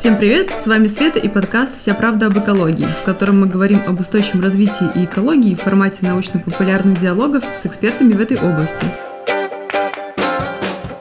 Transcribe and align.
Всем 0.00 0.16
привет! 0.16 0.50
С 0.58 0.66
вами 0.66 0.88
Света 0.88 1.18
и 1.18 1.28
подкаст 1.28 1.72
«Вся 1.76 1.92
правда 1.92 2.28
об 2.28 2.38
экологии», 2.38 2.86
в 2.86 3.02
котором 3.02 3.40
мы 3.40 3.48
говорим 3.48 3.82
об 3.86 4.00
устойчивом 4.00 4.40
развитии 4.40 4.86
и 4.94 5.04
экологии 5.04 5.54
в 5.54 5.60
формате 5.60 5.98
научно-популярных 6.06 6.98
диалогов 6.98 7.44
с 7.62 7.66
экспертами 7.66 8.14
в 8.14 8.20
этой 8.22 8.38
области. 8.38 8.86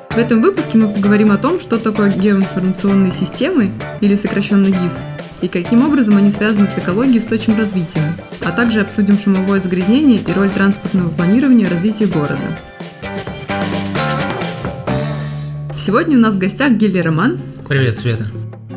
В 0.10 0.18
этом 0.18 0.42
выпуске 0.42 0.78
мы 0.78 0.92
поговорим 0.92 1.32
о 1.32 1.38
том, 1.38 1.62
что 1.62 1.78
такое 1.78 2.12
геоинформационные 2.12 3.14
системы, 3.14 3.72
или 4.02 4.16
сокращенно 4.16 4.68
ГИС, 4.68 4.98
и 5.42 5.48
каким 5.48 5.88
образом 5.88 6.18
они 6.18 6.30
связаны 6.34 6.68
с 6.68 6.78
экологией 6.78 7.20
и 7.20 7.20
устойчивым 7.20 7.58
развитием, 7.58 8.18
а 8.44 8.52
также 8.52 8.82
обсудим 8.82 9.18
шумовое 9.18 9.62
загрязнение 9.62 10.18
и 10.18 10.34
роль 10.34 10.50
транспортного 10.50 11.08
планирования 11.08 11.68
в 11.68 11.72
развитии 11.72 12.04
города. 12.04 12.50
Сегодня 15.78 16.18
у 16.18 16.20
нас 16.20 16.36
в 16.36 16.38
гостях 16.38 16.74
Гелий 16.74 17.02
Роман. 17.02 17.40
Привет, 17.66 17.98
Света. 17.98 18.26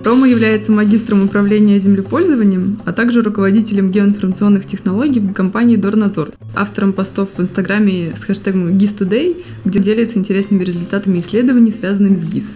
Рома 0.05 0.29
является 0.29 0.73
магистром 0.73 1.25
управления 1.25 1.79
землепользованием, 1.79 2.81
а 2.85 2.93
также 2.93 3.23
руководителем 3.23 3.91
геоинформационных 3.93 4.67
технологий 4.67 5.21
в 5.21 5.33
компании 5.33 5.77
Дорнадзор, 5.77 6.31
автором 6.57 6.93
постов 6.93 7.31
в 7.37 7.41
Инстаграме 7.41 8.17
с 8.17 8.25
хэштегом 8.25 8.67
GIS 8.67 9.37
где 9.65 9.79
делится 9.79 10.19
интересными 10.19 10.65
результатами 10.65 11.21
исследований, 11.21 11.71
связанными 11.71 12.17
с 12.17 12.25
ГИС. 12.25 12.55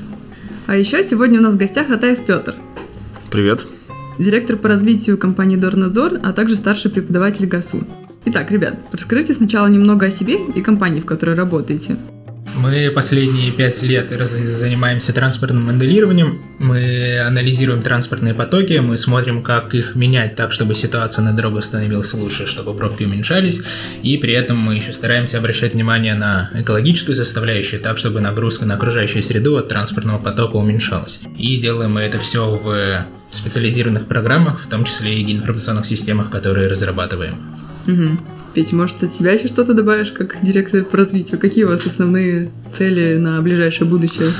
А 0.66 0.76
еще 0.76 1.04
сегодня 1.04 1.38
у 1.38 1.42
нас 1.42 1.54
в 1.54 1.58
гостях 1.58 1.88
Атаев 1.90 2.18
Петр. 2.26 2.56
Привет. 3.30 3.64
Директор 4.18 4.56
по 4.56 4.66
развитию 4.66 5.16
компании 5.16 5.56
Дорнадзор, 5.56 6.20
а 6.24 6.32
также 6.32 6.56
старший 6.56 6.90
преподаватель 6.90 7.46
ГАСУ. 7.46 7.86
Итак, 8.24 8.50
ребят, 8.50 8.74
расскажите 8.90 9.34
сначала 9.34 9.68
немного 9.68 10.06
о 10.06 10.10
себе 10.10 10.36
и 10.56 10.60
компании, 10.62 11.00
в 11.00 11.06
которой 11.06 11.36
работаете. 11.36 11.96
Мы 12.56 12.90
последние 12.90 13.52
пять 13.52 13.82
лет 13.82 14.08
занимаемся 14.10 15.12
транспортным 15.12 15.66
моделированием. 15.66 16.42
Мы 16.58 17.20
анализируем 17.20 17.82
транспортные 17.82 18.32
потоки, 18.32 18.78
мы 18.78 18.96
смотрим, 18.96 19.42
как 19.42 19.74
их 19.74 19.94
менять 19.94 20.36
так, 20.36 20.52
чтобы 20.52 20.74
ситуация 20.74 21.22
на 21.22 21.34
дорогах 21.34 21.64
становилась 21.64 22.14
лучше, 22.14 22.46
чтобы 22.46 22.74
пробки 22.74 23.04
уменьшались. 23.04 23.62
И 24.02 24.16
при 24.16 24.32
этом 24.32 24.56
мы 24.56 24.76
еще 24.76 24.92
стараемся 24.92 25.36
обращать 25.36 25.74
внимание 25.74 26.14
на 26.14 26.50
экологическую 26.54 27.14
составляющую, 27.14 27.80
так, 27.80 27.98
чтобы 27.98 28.20
нагрузка 28.20 28.64
на 28.64 28.76
окружающую 28.76 29.22
среду 29.22 29.56
от 29.58 29.68
транспортного 29.68 30.18
потока 30.18 30.56
уменьшалась. 30.56 31.20
И 31.36 31.58
делаем 31.58 31.92
мы 31.92 32.00
это 32.00 32.18
все 32.18 32.56
в 32.56 33.06
специализированных 33.32 34.06
программах, 34.06 34.62
в 34.62 34.68
том 34.68 34.84
числе 34.84 35.20
и 35.20 35.30
информационных 35.30 35.84
системах, 35.84 36.30
которые 36.30 36.68
разрабатываем. 36.68 37.34
Угу. 37.86 38.35
Петя, 38.56 38.74
может, 38.74 39.02
от 39.02 39.12
себя 39.12 39.32
еще 39.32 39.48
что-то 39.48 39.74
добавишь, 39.74 40.12
как 40.12 40.38
директор 40.42 40.82
по 40.82 40.96
развитию? 40.96 41.38
Какие 41.38 41.64
у 41.64 41.68
вас 41.68 41.86
основные 41.86 42.50
цели 42.72 43.18
на 43.18 43.42
ближайшее 43.42 43.86
будущее? 43.86 44.30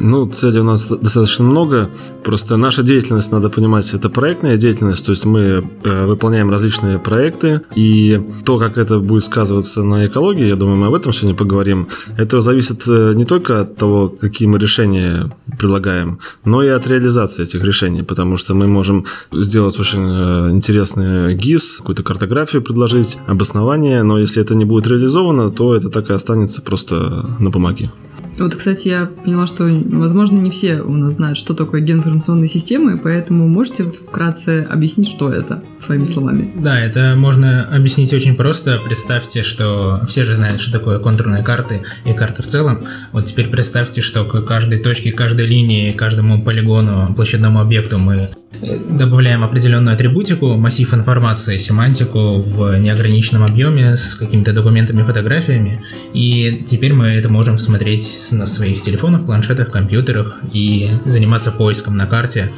Ну, 0.00 0.26
целей 0.30 0.60
у 0.60 0.64
нас 0.64 0.88
достаточно 0.88 1.44
много. 1.44 1.90
Просто 2.24 2.56
наша 2.56 2.82
деятельность, 2.82 3.32
надо 3.32 3.50
понимать, 3.50 3.92
это 3.92 4.08
проектная 4.08 4.56
деятельность. 4.56 5.04
То 5.04 5.12
есть 5.12 5.26
мы 5.26 5.68
э, 5.84 6.06
выполняем 6.06 6.50
различные 6.50 6.98
проекты. 6.98 7.60
И 7.74 8.18
то, 8.46 8.58
как 8.58 8.78
это 8.78 8.98
будет 8.98 9.24
сказываться 9.24 9.82
на 9.82 10.06
экологии, 10.06 10.46
я 10.46 10.56
думаю, 10.56 10.78
мы 10.78 10.86
об 10.86 10.94
этом 10.94 11.12
сегодня 11.12 11.36
поговорим. 11.36 11.86
Это 12.16 12.40
зависит 12.40 12.82
э, 12.88 13.12
не 13.14 13.26
только 13.26 13.60
от 13.60 13.76
того, 13.76 14.08
какие 14.08 14.48
мы 14.48 14.58
решения 14.58 15.30
предлагаем, 15.58 16.18
но 16.46 16.62
и 16.62 16.68
от 16.68 16.86
реализации 16.86 17.42
этих 17.42 17.62
решений. 17.62 18.02
Потому 18.02 18.38
что 18.38 18.54
мы 18.54 18.68
можем 18.68 19.04
сделать 19.32 19.78
очень 19.78 20.02
э, 20.02 20.50
интересный 20.50 21.34
ГИС, 21.34 21.76
какую-то 21.76 22.02
картографию 22.02 22.62
предложить, 22.62 23.18
обосновать 23.26 23.65
основания, 23.66 24.02
но 24.04 24.18
если 24.18 24.42
это 24.42 24.54
не 24.54 24.64
будет 24.64 24.86
реализовано, 24.86 25.50
то 25.50 25.74
это 25.74 25.90
так 25.90 26.10
и 26.10 26.12
останется 26.12 26.62
просто 26.62 27.26
на 27.40 27.50
бумаге. 27.50 27.90
Вот, 28.38 28.54
кстати, 28.54 28.88
я 28.88 29.06
поняла, 29.24 29.46
что, 29.46 29.64
возможно, 29.64 30.38
не 30.38 30.50
все 30.50 30.82
у 30.82 30.92
нас 30.92 31.14
знают, 31.14 31.38
что 31.38 31.54
такое 31.54 31.80
геоинформационные 31.80 32.48
системы, 32.48 32.98
поэтому 32.98 33.48
можете 33.48 33.84
вкратце 33.84 34.66
объяснить, 34.68 35.08
что 35.08 35.32
это, 35.32 35.62
своими 35.78 36.04
словами? 36.04 36.52
Да, 36.54 36.78
это 36.78 37.14
можно 37.16 37.64
объяснить 37.74 38.12
очень 38.12 38.36
просто. 38.36 38.78
Представьте, 38.84 39.42
что 39.42 40.00
все 40.06 40.24
же 40.24 40.34
знают, 40.34 40.60
что 40.60 40.78
такое 40.78 40.98
контурные 40.98 41.42
карты 41.42 41.80
и 42.04 42.12
карты 42.12 42.42
в 42.42 42.46
целом. 42.46 42.84
Вот 43.12 43.24
теперь 43.24 43.48
представьте, 43.48 44.02
что 44.02 44.24
к 44.24 44.42
каждой 44.42 44.80
точке, 44.80 45.12
каждой 45.12 45.46
линии, 45.46 45.92
каждому 45.92 46.42
полигону, 46.42 47.14
площадному 47.16 47.60
объекту 47.60 47.98
мы 47.98 48.30
добавляем 48.62 49.44
определенную 49.44 49.94
атрибутику, 49.94 50.56
массив 50.56 50.92
информации, 50.94 51.56
семантику 51.58 52.40
в 52.40 52.78
неограниченном 52.78 53.44
объеме 53.44 53.96
с 53.96 54.14
какими-то 54.14 54.52
документами, 54.52 55.02
фотографиями. 55.02 55.82
И 56.12 56.64
теперь 56.66 56.92
мы 56.92 57.06
это 57.08 57.28
можем 57.28 57.58
смотреть 57.58 58.28
на 58.32 58.46
своих 58.46 58.82
телефонах, 58.82 59.26
планшетах, 59.26 59.70
компьютерах 59.70 60.40
и 60.52 60.90
заниматься 61.04 61.50
поиском 61.50 61.96
на 61.96 62.06
карте 62.06 62.50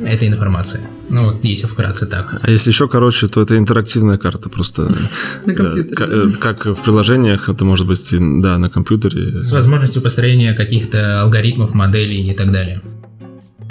этой 0.00 0.28
информации. 0.28 0.80
Ну 1.08 1.24
вот, 1.24 1.44
если 1.44 1.66
вкратце 1.66 2.06
так. 2.06 2.38
А 2.40 2.50
если 2.50 2.70
еще 2.70 2.88
короче, 2.88 3.28
то 3.28 3.42
это 3.42 3.58
интерактивная 3.58 4.18
карта 4.18 4.48
просто. 4.48 4.94
На 5.46 5.54
компьютере. 5.54 5.96
Э, 6.00 6.24
как 6.40 6.66
в 6.66 6.76
приложениях, 6.76 7.48
это 7.48 7.64
может 7.64 7.86
быть, 7.86 8.08
да, 8.10 8.58
на 8.58 8.70
компьютере. 8.70 9.42
С 9.42 9.52
возможностью 9.52 10.02
построения 10.02 10.54
каких-то 10.54 11.20
алгоритмов, 11.20 11.74
моделей 11.74 12.30
и 12.30 12.34
так 12.34 12.50
далее. 12.50 12.80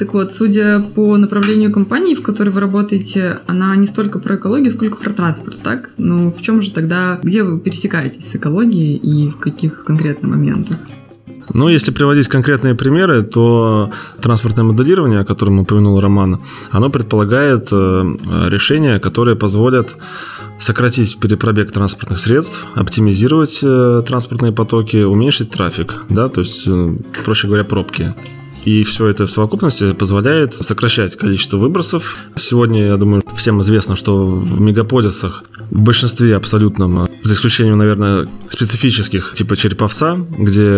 Так 0.02 0.16
вот, 0.16 0.34
судя 0.34 0.82
по 0.96 1.16
направлению 1.16 1.72
компании, 1.72 2.16
в 2.16 2.24
которой 2.24 2.50
вы 2.50 2.60
работаете, 2.60 3.38
она 3.46 3.76
не 3.76 3.86
столько 3.86 4.18
про 4.18 4.36
экологию, 4.36 4.72
сколько 4.72 4.98
про 4.98 5.12
транспорт, 5.12 5.60
так? 5.62 5.92
Ну, 5.98 6.32
в 6.32 6.42
чем 6.42 6.64
же 6.64 6.72
тогда, 6.72 7.20
где 7.22 7.44
вы 7.44 7.60
пересекаетесь 7.60 8.28
с 8.28 8.36
экологией 8.36 8.96
и 8.96 9.30
в 9.30 9.38
каких 9.38 9.84
конкретно 9.84 10.28
моментах? 10.30 10.78
Ну, 11.54 11.68
если 11.68 11.92
приводить 11.92 12.28
конкретные 12.30 12.74
примеры, 12.74 13.22
то 13.22 13.92
транспортное 14.20 14.64
моделирование, 14.66 15.20
о 15.20 15.24
котором 15.24 15.60
упомянул 15.60 16.02
Роман, 16.02 16.42
оно 16.72 16.90
предполагает 16.90 17.68
э, 17.72 17.76
решения, 18.50 19.00
которые 19.00 19.36
позволят 19.36 19.96
сократить 20.60 21.20
перепробег 21.20 21.72
транспортных 21.72 22.18
средств, 22.18 22.66
оптимизировать 22.74 23.60
э, 23.62 24.02
транспортные 24.08 24.52
потоки, 24.52 24.98
уменьшить 24.98 25.52
трафик, 25.52 26.06
да, 26.10 26.28
то 26.28 26.40
есть, 26.40 26.64
э, 26.66 26.96
проще 27.24 27.46
говоря, 27.46 27.66
пробки. 27.66 28.16
И 28.66 28.84
все 28.84 29.08
это 29.08 29.26
в 29.26 29.32
совокупности 29.32 29.94
позволяет 29.94 30.54
сокращать 30.54 31.16
количество 31.16 31.58
выбросов. 31.58 32.16
Сегодня, 32.36 32.88
я 32.88 32.98
думаю, 32.98 33.24
всем 33.36 33.62
известно, 33.62 33.96
что 33.96 34.26
в 34.26 34.62
мегаполисах 34.62 35.44
в 35.72 35.82
большинстве 35.82 36.36
абсолютном, 36.36 37.08
за 37.24 37.34
исключением, 37.34 37.78
наверное, 37.78 38.28
специфических, 38.50 39.34
типа 39.34 39.56
Череповца, 39.56 40.20
где 40.38 40.70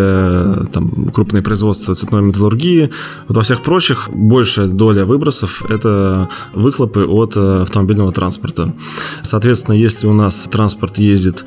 там 0.72 1.10
крупные 1.12 1.42
производства 1.42 1.94
цветной 1.94 2.22
металлургии, 2.22 2.90
вот 3.26 3.36
во 3.36 3.42
всех 3.42 3.62
прочих 3.62 4.08
большая 4.12 4.68
доля 4.68 5.04
выбросов– 5.04 5.64
это 5.68 6.28
выхлопы 6.54 7.04
от 7.04 7.36
э, 7.36 7.62
автомобильного 7.62 8.12
транспорта. 8.12 8.72
Соответственно, 9.22 9.74
если 9.74 10.06
у 10.06 10.14
нас 10.14 10.46
транспорт 10.50 10.98
ездит 10.98 11.44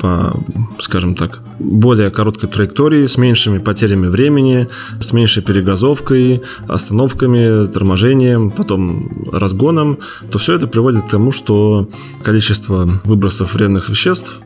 по, 0.00 0.34
скажем 0.80 1.14
так, 1.14 1.40
более 1.58 2.10
короткой 2.10 2.48
траектории, 2.48 3.06
с 3.06 3.18
меньшими 3.18 3.58
потерями 3.58 4.08
времени, 4.08 4.68
с 5.00 5.12
меньшей 5.12 5.42
перегазовкой, 5.42 6.42
остановками, 6.68 7.66
торможением, 7.68 8.50
потом 8.50 9.26
разгоном, 9.32 9.98
то 10.30 10.38
все 10.38 10.54
это 10.54 10.66
приводит 10.66 11.04
к 11.04 11.10
тому, 11.10 11.32
что 11.32 11.88
количество 12.22 13.00
выбросов 13.04 13.54
вредных 13.54 13.88
веществ 13.88 14.40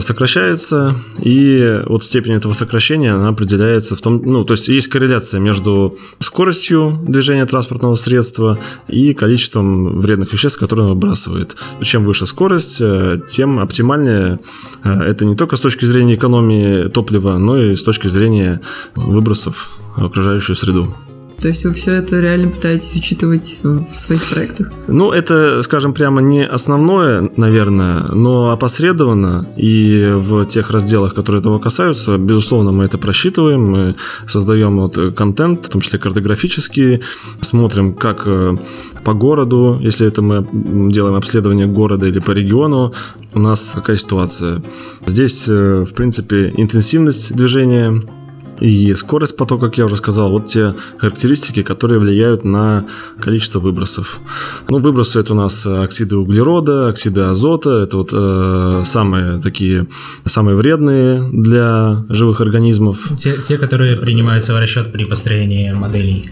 сокращается, 0.00 0.96
и 1.18 1.82
вот 1.86 2.04
степень 2.04 2.32
этого 2.32 2.52
сокращения 2.52 3.12
она 3.12 3.28
определяется 3.28 3.96
в 3.96 4.00
том, 4.00 4.22
ну, 4.24 4.44
то 4.44 4.54
есть 4.54 4.68
есть 4.68 4.88
корреляция 4.88 5.40
между 5.40 5.92
скоростью 6.18 6.98
движения 7.02 7.46
транспортного 7.46 7.94
средства 7.94 8.58
и 8.88 9.14
количеством 9.14 10.00
вредных 10.00 10.32
веществ, 10.32 10.58
которые 10.58 10.86
он 10.86 10.94
выбрасывает. 10.94 11.56
Чем 11.82 12.04
выше 12.04 12.26
скорость, 12.26 12.80
э, 12.80 13.20
тем 13.28 13.58
оптимальнее 13.58 14.40
э, 14.84 14.90
это 14.90 15.24
не 15.24 15.36
только 15.36 15.56
с 15.56 15.60
точки 15.60 15.84
зрения 15.84 16.14
экономии 16.14 16.88
топлива, 16.88 17.38
но 17.38 17.62
и 17.62 17.74
с 17.74 17.82
точки 17.82 18.08
зрения 18.08 18.60
выбросов 18.94 19.70
в 19.96 20.04
окружающую 20.04 20.56
среду. 20.56 20.94
То 21.40 21.48
есть 21.48 21.64
вы 21.64 21.72
все 21.72 21.94
это 21.94 22.20
реально 22.20 22.50
пытаетесь 22.50 22.94
учитывать 22.94 23.58
в 23.62 23.98
своих 23.98 24.28
проектах? 24.28 24.70
Ну, 24.88 25.10
это, 25.10 25.62
скажем 25.62 25.94
прямо, 25.94 26.20
не 26.20 26.44
основное, 26.44 27.30
наверное, 27.36 28.08
но 28.08 28.50
опосредованно. 28.50 29.46
И 29.56 30.12
в 30.16 30.44
тех 30.46 30.70
разделах, 30.70 31.14
которые 31.14 31.40
этого 31.40 31.58
касаются, 31.58 32.18
безусловно, 32.18 32.72
мы 32.72 32.84
это 32.84 32.98
просчитываем, 32.98 33.70
мы 33.70 33.96
создаем 34.26 34.76
вот 34.78 35.14
контент, 35.14 35.66
в 35.66 35.68
том 35.70 35.80
числе 35.80 35.98
картографический, 35.98 37.02
смотрим, 37.40 37.94
как 37.94 38.22
э, 38.26 38.54
по 39.04 39.14
городу, 39.14 39.78
если 39.80 40.06
это 40.06 40.20
мы 40.20 40.46
делаем 40.92 41.14
обследование 41.14 41.66
города 41.66 42.06
или 42.06 42.18
по 42.18 42.32
региону, 42.32 42.92
у 43.32 43.38
нас 43.38 43.72
какая 43.74 43.96
ситуация. 43.96 44.62
Здесь, 45.06 45.46
э, 45.48 45.86
в 45.88 45.94
принципе, 45.94 46.52
интенсивность 46.56 47.34
движения 47.34 48.02
и 48.60 48.94
скорость 48.94 49.36
потока, 49.36 49.66
как 49.66 49.78
я 49.78 49.84
уже 49.86 49.96
сказал, 49.96 50.30
вот 50.30 50.46
те 50.46 50.74
характеристики, 50.98 51.62
которые 51.62 51.98
влияют 51.98 52.44
на 52.44 52.86
количество 53.18 53.60
выбросов. 53.60 54.20
Ну, 54.68 54.78
выбросы 54.78 55.18
это 55.20 55.32
у 55.32 55.36
нас 55.36 55.66
оксиды 55.66 56.16
углерода, 56.16 56.88
оксиды 56.88 57.22
азота, 57.22 57.82
это 57.82 57.96
вот 57.96 58.10
э, 58.12 58.82
самые 58.84 59.40
такие, 59.40 59.88
самые 60.26 60.56
вредные 60.56 61.28
для 61.32 62.04
живых 62.08 62.40
организмов. 62.40 62.98
Те, 63.18 63.36
те, 63.38 63.58
которые 63.58 63.96
принимаются 63.96 64.54
в 64.54 64.58
расчет 64.58 64.92
при 64.92 65.04
построении 65.04 65.72
моделей. 65.72 66.30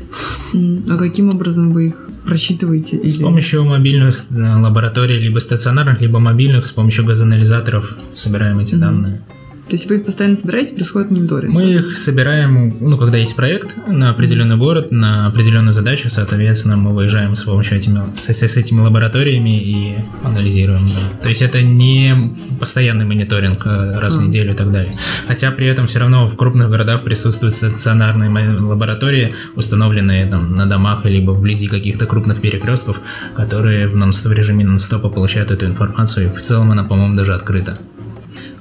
А 0.88 0.96
каким 0.96 1.30
образом 1.30 1.72
вы 1.72 1.88
их 1.88 1.94
просчитываете? 2.26 2.96
Или... 2.96 3.08
С 3.08 3.16
помощью 3.16 3.64
мобильных 3.64 4.16
э, 4.30 4.34
лабораторий, 4.34 5.18
либо 5.18 5.38
стационарных, 5.38 6.00
либо 6.00 6.18
мобильных, 6.18 6.66
с 6.66 6.72
помощью 6.72 7.04
газоанализаторов 7.04 7.94
собираем 8.14 8.58
эти 8.58 8.74
mm-hmm. 8.74 8.78
данные. 8.78 9.22
То 9.68 9.74
есть 9.74 9.86
вы 9.86 9.96
их 9.96 10.06
постоянно 10.06 10.36
собираете, 10.36 10.74
происходит 10.74 11.10
мониторинг? 11.10 11.52
Мы 11.52 11.74
их 11.74 11.98
собираем, 11.98 12.74
ну, 12.80 12.96
когда 12.96 13.18
есть 13.18 13.36
проект 13.36 13.76
на 13.86 14.08
определенный 14.08 14.56
город, 14.56 14.90
на 14.90 15.26
определенную 15.26 15.74
задачу, 15.74 16.08
соответственно, 16.08 16.78
мы 16.78 16.94
выезжаем 16.94 17.36
с 17.36 17.44
помощью 17.44 17.76
этими, 17.76 18.00
с, 18.16 18.30
с 18.30 18.56
этими 18.56 18.80
лабораториями 18.80 19.60
и 19.60 19.96
анализируем. 20.24 20.86
Да. 20.86 21.22
То 21.22 21.28
есть 21.28 21.42
это 21.42 21.60
не 21.60 22.34
постоянный 22.58 23.04
мониторинг 23.04 23.66
э, 23.66 23.98
раз 23.98 24.14
а. 24.14 24.16
в 24.16 24.22
неделю 24.22 24.52
и 24.52 24.56
так 24.56 24.72
далее. 24.72 24.98
Хотя 25.26 25.50
при 25.50 25.66
этом 25.66 25.86
все 25.86 25.98
равно 25.98 26.26
в 26.26 26.34
крупных 26.36 26.70
городах 26.70 27.04
присутствуют 27.04 27.54
стационарные 27.54 28.30
лаборатории, 28.60 29.34
установленные 29.54 30.24
там 30.26 30.56
на 30.56 30.64
домах 30.64 31.04
либо 31.04 31.32
вблизи 31.32 31.66
каких-то 31.66 32.06
крупных 32.06 32.40
перекрестков, 32.40 33.02
которые 33.36 33.86
в, 33.88 33.96
нон 33.96 34.12
в 34.12 34.32
режиме 34.32 34.64
нон-стопа 34.64 35.10
получают 35.10 35.50
эту 35.50 35.66
информацию. 35.66 36.32
И 36.32 36.34
в 36.34 36.42
целом 36.42 36.72
она, 36.72 36.84
по-моему, 36.84 37.16
даже 37.16 37.34
открыта. 37.34 37.78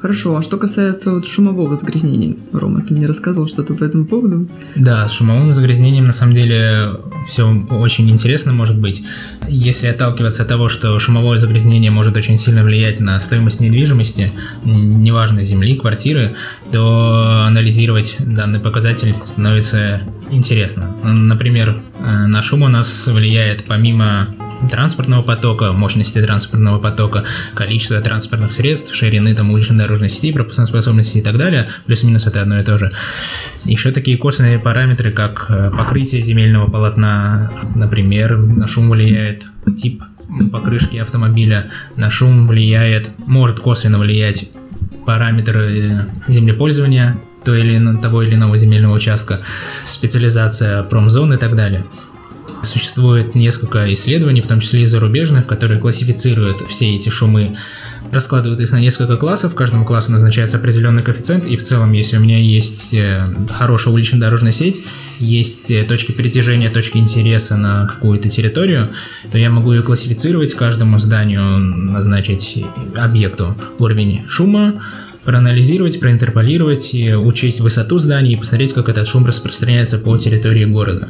Хорошо, 0.02 0.38
а 0.38 0.42
что 0.42 0.58
касается 0.58 1.12
вот 1.12 1.26
шумового 1.26 1.76
загрязнения, 1.76 2.36
Рома, 2.54 2.82
ты 2.82 2.94
мне 2.94 3.08
рассказывал 3.08 3.48
что-то 3.48 3.74
по 3.74 3.84
этому 3.84 4.06
поводу? 4.06 4.48
Да, 4.76 5.08
с 5.08 5.14
шумовым 5.14 5.54
загрязнением 5.54 6.06
на 6.06 6.14
самом 6.14 6.34
деле 6.34 7.00
все 7.28 7.52
очень 7.72 8.10
интересно 8.10 8.54
может 8.54 8.80
быть. 8.80 9.04
Если 9.48 9.88
отталкиваться 9.88 10.44
от 10.44 10.50
того, 10.50 10.70
что 10.70 10.98
шумовое 11.00 11.38
загрязнение 11.38 11.90
может 11.90 12.16
очень 12.16 12.38
сильно 12.38 12.64
влиять 12.64 13.00
на 13.00 13.20
стоимость 13.20 13.60
недвижимости, 13.60 14.34
неважно 14.64 15.44
земли, 15.44 15.76
квартиры, 15.76 16.36
то 16.72 17.46
анализировать 17.48 18.18
данный 18.20 18.60
показатель 18.60 19.16
становится 19.26 20.02
интересно. 20.30 20.96
Например, 21.04 21.82
э, 22.00 22.28
на 22.28 22.42
шум 22.44 22.64
у 22.64 22.68
нас 22.68 23.08
влияет 23.08 23.66
помимо 23.66 24.28
транспортного 24.72 25.22
потока, 25.22 25.74
мощности 25.74 26.22
транспортного 26.22 26.80
потока, 26.80 27.26
количество 27.54 28.00
транспортных 28.02 28.54
средств, 28.54 28.94
ширины 28.96 29.36
там 29.36 29.52
уличной 29.52 29.78
дорожной 29.78 30.10
сети, 30.10 30.32
пропускной 30.32 30.68
способности 30.68 31.20
и 31.20 31.22
так 31.22 31.38
далее, 31.38 31.68
плюс-минус 31.86 32.26
это 32.26 32.42
одно 32.42 32.60
и 32.60 32.64
то 32.64 32.78
же. 32.78 32.92
Еще 33.66 33.92
такие 33.92 34.18
косвенные 34.18 34.60
параметры, 34.60 35.12
как 35.12 35.46
э, 35.50 35.72
покрытие 35.72 36.22
земельного 36.22 36.70
полотна, 36.70 37.52
например, 37.76 38.38
на 38.38 38.68
шум 38.68 38.90
влияет 38.90 39.46
тип 39.78 40.02
покрышки 40.52 40.98
автомобиля, 40.98 41.70
на 41.96 42.10
шум 42.10 42.48
влияет, 42.48 43.12
может 43.28 43.60
косвенно 43.60 43.98
влиять 43.98 44.50
параметры 45.06 46.06
землепользования 46.28 47.18
той 47.48 47.62
или, 47.62 47.98
того 48.02 48.24
или 48.24 48.36
иного 48.36 48.58
земельного 48.58 48.94
участка, 48.94 49.40
специализация 49.86 50.84
промзон 50.84 51.32
и 51.32 51.38
так 51.38 51.56
далее. 51.56 51.86
Существует 52.62 53.36
несколько 53.36 53.94
исследований, 53.94 54.42
в 54.42 54.48
том 54.48 54.60
числе 54.60 54.82
и 54.82 54.86
зарубежных, 54.86 55.48
которые 55.48 55.80
классифицируют 55.80 56.58
все 56.68 56.94
эти 56.94 57.08
шумы, 57.08 57.56
раскладывают 58.12 58.60
их 58.60 58.72
на 58.72 58.82
несколько 58.82 59.16
классов, 59.16 59.56
каждому 59.56 59.86
классу 59.86 60.12
назначается 60.12 60.58
определенный 60.58 61.04
коэффициент, 61.04 61.46
и 61.46 61.56
в 61.56 61.64
целом, 61.64 61.94
если 61.94 62.18
у 62.18 62.20
меня 62.20 62.38
есть 62.38 62.94
э, 62.94 63.34
хорошая 63.50 63.94
уличная 63.94 64.20
дорожная 64.20 64.52
сеть, 64.52 64.82
есть 65.20 65.72
э, 65.72 65.86
точки 65.86 66.12
притяжения, 66.12 66.70
точки 66.70 66.98
интереса 66.98 67.56
на 67.56 67.86
какую-то 67.86 68.28
территорию, 68.28 68.92
то 69.32 69.38
я 69.38 69.50
могу 69.50 69.72
ее 69.72 69.84
классифицировать, 69.84 70.54
каждому 70.54 71.00
зданию 71.00 71.60
назначить 71.60 72.66
объекту 72.96 73.56
уровень 73.80 74.26
шума, 74.28 74.82
проанализировать, 75.28 76.00
проинтерполировать, 76.00 76.96
учесть 76.96 77.60
высоту 77.60 77.98
зданий 77.98 78.32
и 78.32 78.38
посмотреть, 78.38 78.72
как 78.72 78.88
этот 78.88 79.10
шум 79.10 79.26
распространяется 79.26 79.98
по 79.98 80.18
территории 80.18 80.64
города. 80.64 81.10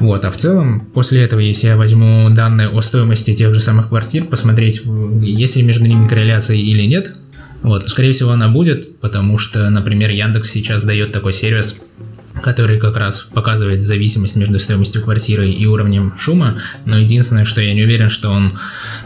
Вот, 0.00 0.24
а 0.24 0.30
в 0.30 0.38
целом, 0.38 0.86
после 0.94 1.22
этого, 1.22 1.40
если 1.40 1.66
я 1.66 1.76
возьму 1.76 2.30
данные 2.30 2.70
о 2.70 2.80
стоимости 2.80 3.34
тех 3.34 3.52
же 3.52 3.60
самых 3.60 3.90
квартир, 3.90 4.24
посмотреть, 4.24 4.80
есть 5.20 5.56
ли 5.56 5.62
между 5.64 5.84
ними 5.84 6.08
корреляция 6.08 6.56
или 6.56 6.86
нет, 6.86 7.14
вот, 7.60 7.90
скорее 7.90 8.14
всего, 8.14 8.30
она 8.30 8.48
будет, 8.48 8.98
потому 9.00 9.36
что, 9.36 9.68
например, 9.68 10.08
Яндекс 10.08 10.50
сейчас 10.50 10.82
дает 10.82 11.12
такой 11.12 11.34
сервис, 11.34 11.76
который 12.42 12.80
как 12.80 12.96
раз 12.96 13.28
показывает 13.34 13.82
зависимость 13.82 14.36
между 14.36 14.58
стоимостью 14.60 15.02
квартиры 15.02 15.50
и 15.50 15.66
уровнем 15.66 16.14
шума, 16.18 16.58
но 16.86 16.98
единственное, 16.98 17.44
что 17.44 17.60
я 17.60 17.74
не 17.74 17.82
уверен, 17.82 18.08
что 18.08 18.30
он, 18.30 18.58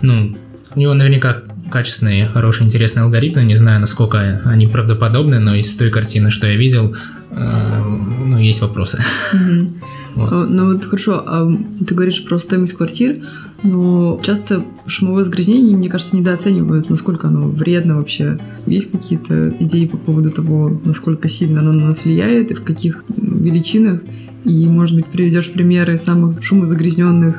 ну, 0.02 0.37
у 0.76 0.78
него 0.78 0.93
наверняка 0.93 1.43
качественные, 1.70 2.26
хорошие, 2.28 2.67
интересные 2.67 3.05
алгоритмы. 3.05 3.44
Не 3.44 3.56
знаю, 3.56 3.81
насколько 3.81 4.43
они 4.44 4.67
правдоподобны, 4.67 5.40
но 5.40 5.55
из 5.55 5.75
той 5.75 5.90
картины, 5.90 6.31
что 6.31 6.46
я 6.46 6.56
видел, 6.56 6.94
э, 7.31 7.82
ну, 8.26 8.38
есть 8.38 8.61
вопросы. 8.61 9.02
Вот. 10.17 10.49
Ну 10.49 10.73
вот 10.73 10.82
хорошо, 10.87 11.23
а 11.26 11.46
ты 11.87 11.94
говоришь 11.94 12.25
про 12.25 12.38
стоимость 12.38 12.73
квартир, 12.73 13.17
но 13.62 14.19
часто 14.25 14.64
шумовое 14.87 15.25
загрязнение, 15.25 15.76
мне 15.76 15.90
кажется, 15.90 16.17
недооценивают, 16.17 16.88
насколько 16.88 17.28
оно 17.28 17.49
вредно 17.49 17.99
вообще. 17.99 18.38
Есть 18.64 18.90
какие-то 18.90 19.50
идеи 19.61 19.84
по 19.84 19.99
поводу 19.99 20.31
того, 20.31 20.81
насколько 20.87 21.28
сильно 21.28 21.61
оно 21.61 21.73
на 21.73 21.88
нас 21.88 22.06
влияет 22.06 22.50
и 22.50 22.55
в 22.55 22.64
каких 22.64 23.05
величинах? 23.14 24.00
И, 24.46 24.67
может 24.67 24.96
быть, 24.96 25.05
приведешь 25.05 25.52
примеры 25.52 25.99
самых 25.99 26.43
шумозагрязненных 26.43 27.37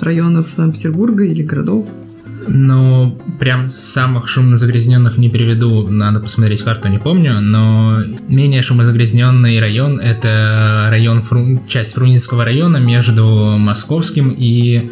районов 0.00 0.48
Санкт-Петербурга 0.56 1.22
или 1.22 1.44
городов? 1.44 1.86
Ну, 2.48 3.18
прям 3.38 3.68
самых 3.68 4.28
шумно 4.28 4.56
загрязненных 4.56 5.18
не 5.18 5.28
приведу, 5.28 5.86
надо 5.88 6.20
посмотреть 6.20 6.62
карту, 6.62 6.88
не 6.88 6.98
помню, 6.98 7.40
но 7.40 8.02
менее 8.28 8.62
шумозагрязненный 8.62 9.60
район– 9.60 10.00
это 10.02 10.86
район, 10.90 11.22
часть 11.68 11.94
Фрунзенского 11.94 12.44
района 12.44 12.78
между 12.78 13.56
Московским 13.58 14.30
и 14.30 14.90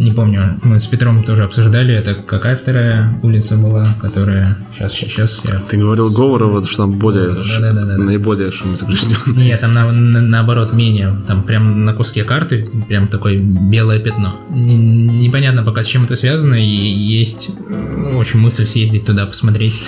не 0.00 0.12
помню, 0.12 0.58
мы 0.62 0.80
с 0.80 0.86
Петром 0.86 1.22
тоже 1.22 1.44
обсуждали, 1.44 1.94
это 1.94 2.14
какая 2.14 2.54
вторая 2.54 3.20
улица 3.22 3.56
была, 3.56 3.94
которая... 4.00 4.56
Сейчас, 4.72 4.94
сейчас 4.94 5.40
я... 5.44 5.58
Ты 5.58 5.76
говорил 5.76 6.10
Говорова, 6.10 6.66
что 6.66 6.78
там 6.78 6.92
более... 6.98 7.34
Да, 7.34 7.60
да, 7.60 7.72
да, 7.72 7.84
да, 7.84 7.96
наиболее 7.98 8.50
шумозагрязненный. 8.50 9.44
Нет, 9.44 9.60
там 9.60 9.74
на, 9.74 9.92
на, 9.92 10.22
наоборот 10.22 10.72
менее. 10.72 11.14
Там 11.28 11.42
прям 11.42 11.84
на 11.84 11.92
куске 11.92 12.24
карты 12.24 12.66
прям 12.88 13.08
такое 13.08 13.38
белое 13.38 13.98
пятно. 13.98 14.40
Непонятно 14.48 15.62
пока 15.62 15.84
с 15.84 15.86
чем 15.86 16.04
это 16.04 16.16
связано, 16.16 16.54
и 16.54 16.64
есть 16.64 17.50
ну, 17.68 18.16
очень 18.16 18.40
мысль 18.40 18.64
съездить 18.64 19.04
туда, 19.04 19.26
посмотреть, 19.26 19.78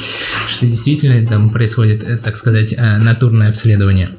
что 0.48 0.66
действительно 0.66 1.26
там 1.26 1.48
происходит, 1.48 2.02
э, 2.02 2.18
так 2.18 2.36
сказать, 2.36 2.74
э, 2.76 2.98
натурное 2.98 3.48
обследование. 3.48 4.10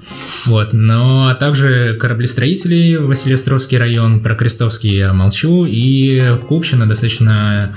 Вот. 0.47 0.73
Но 0.73 1.27
а 1.27 1.35
также 1.35 1.97
кораблестроители, 2.01 2.95
Василиостровский 2.95 3.77
район, 3.77 4.21
про 4.21 4.33
Крестовский 4.33 4.95
я 4.95 5.13
молчу, 5.13 5.65
и 5.65 5.82
Купчино 6.47 6.87
достаточно 6.87 7.73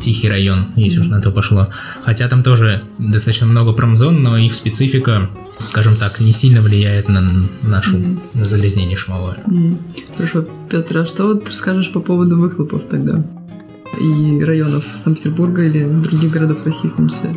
тихий 0.00 0.28
район, 0.28 0.66
если 0.76 1.00
уж 1.00 1.06
на 1.06 1.20
то 1.20 1.30
пошло. 1.30 1.68
Хотя 2.04 2.28
там 2.28 2.42
тоже 2.42 2.82
достаточно 2.98 3.46
много 3.46 3.72
промзон, 3.72 4.22
но 4.22 4.36
их 4.36 4.54
специфика, 4.54 5.28
скажем 5.58 5.96
так, 5.96 6.20
не 6.20 6.32
сильно 6.32 6.62
влияет 6.62 7.08
на, 7.08 7.20
на 7.62 7.82
шум, 7.82 8.02
mm-hmm. 8.02 8.20
на 8.34 8.44
загрязнение 8.46 8.96
шумовое. 8.96 9.38
Mm-hmm. 9.46 9.78
Хорошо, 10.16 10.46
Петр, 10.70 10.98
а 10.98 11.06
что 11.06 11.26
вот 11.26 11.48
расскажешь 11.48 11.92
по 11.92 12.00
поводу 12.00 12.38
выхлопов 12.38 12.82
тогда? 12.88 13.24
И 13.98 14.42
районов 14.44 14.84
Санкт-Петербурга 15.04 15.62
или 15.64 15.84
других 15.84 16.30
городов 16.30 16.64
России 16.64 16.88
в 16.88 16.96
том 16.96 17.08
числе? 17.08 17.34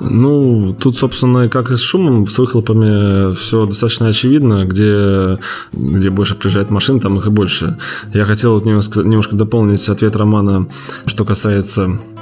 Ну, 0.00 0.76
тут, 0.78 0.96
собственно, 0.96 1.48
как 1.48 1.70
и 1.70 1.76
с 1.76 1.80
шумом, 1.80 2.26
с 2.26 2.38
выхлопами 2.38 3.34
все 3.34 3.66
достаточно 3.66 4.08
очевидно. 4.08 4.64
Где, 4.64 5.38
где 5.72 6.10
больше 6.10 6.34
приезжает 6.34 6.70
машин, 6.70 7.00
там 7.00 7.18
их 7.18 7.26
и 7.26 7.30
больше. 7.30 7.78
Я 8.12 8.26
хотел 8.26 8.60
немножко, 8.60 9.00
немножко 9.00 9.36
дополнить 9.36 9.88
ответ 9.88 10.16
Романа, 10.16 10.68
что 11.06 11.24
касается 11.24 11.82
э, 11.82 12.13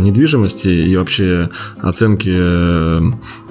недвижимости 0.00 0.68
и 0.68 0.96
вообще 0.96 1.50
оценки, 1.80 2.30
э, 2.32 3.00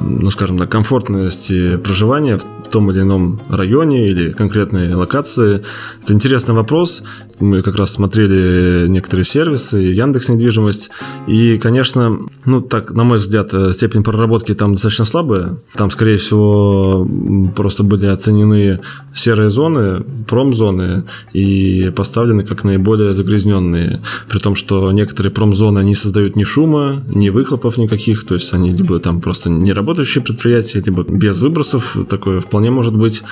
ну, 0.02 0.30
скажем 0.30 0.58
так, 0.58 0.70
комфортности 0.70 1.78
проживания 1.78 2.38
в 2.38 2.44
том 2.70 2.90
или 2.92 3.02
ином 3.02 3.40
районе 3.50 4.10
или 4.10 4.32
конкретной 4.32 4.94
локации. 4.96 5.64
Это 6.04 6.14
интересный 6.14 6.56
вопрос. 6.56 7.04
Мы 7.40 7.62
как 7.62 7.76
раз 7.76 7.92
смотрели 7.92 8.88
некоторые 8.88 9.26
сервисы, 9.26 9.78
Яндекс 9.78 10.30
недвижимость. 10.30 10.90
И, 11.28 11.58
конечно, 11.58 12.20
ну 12.46 12.62
так, 12.62 12.92
на 12.92 13.04
мой 13.04 13.18
взгляд, 13.18 13.54
э, 13.54 13.74
степень 13.74 14.04
проработки 14.04 14.54
там 14.54 14.74
достаточно 14.74 15.06
слабая. 15.06 15.58
Там, 15.76 15.92
скорее 15.92 16.18
всего, 16.18 17.08
просто 17.56 17.84
были 17.84 18.08
оценены 18.08 18.80
серые 19.14 19.50
зоны, 19.50 20.04
промзоны 20.28 21.04
и 21.34 21.92
поставлены 21.96 22.44
как 22.44 22.64
наиболее 22.64 23.14
загрязненные. 23.14 24.02
При 24.30 24.40
том, 24.40 24.56
что 24.56 24.92
некоторые 24.92 25.32
промзоны, 25.32 25.80
они 25.80 25.96
создают 26.04 26.36
ни 26.36 26.44
шума, 26.44 27.04
ни 27.08 27.30
выхлопов 27.30 27.78
никаких, 27.78 28.24
то 28.26 28.36
есть 28.36 28.54
они 28.54 28.72
либо 28.72 29.00
там 29.00 29.22
просто 29.22 29.50
не 29.50 29.74
работающие 29.74 30.24
предприятия, 30.24 30.82
либо 30.82 31.04
без 31.04 31.40
выбросов, 31.40 31.98
такое 32.10 32.42
вполне 32.42 32.70
может 32.70 32.96
быть. 32.96 33.24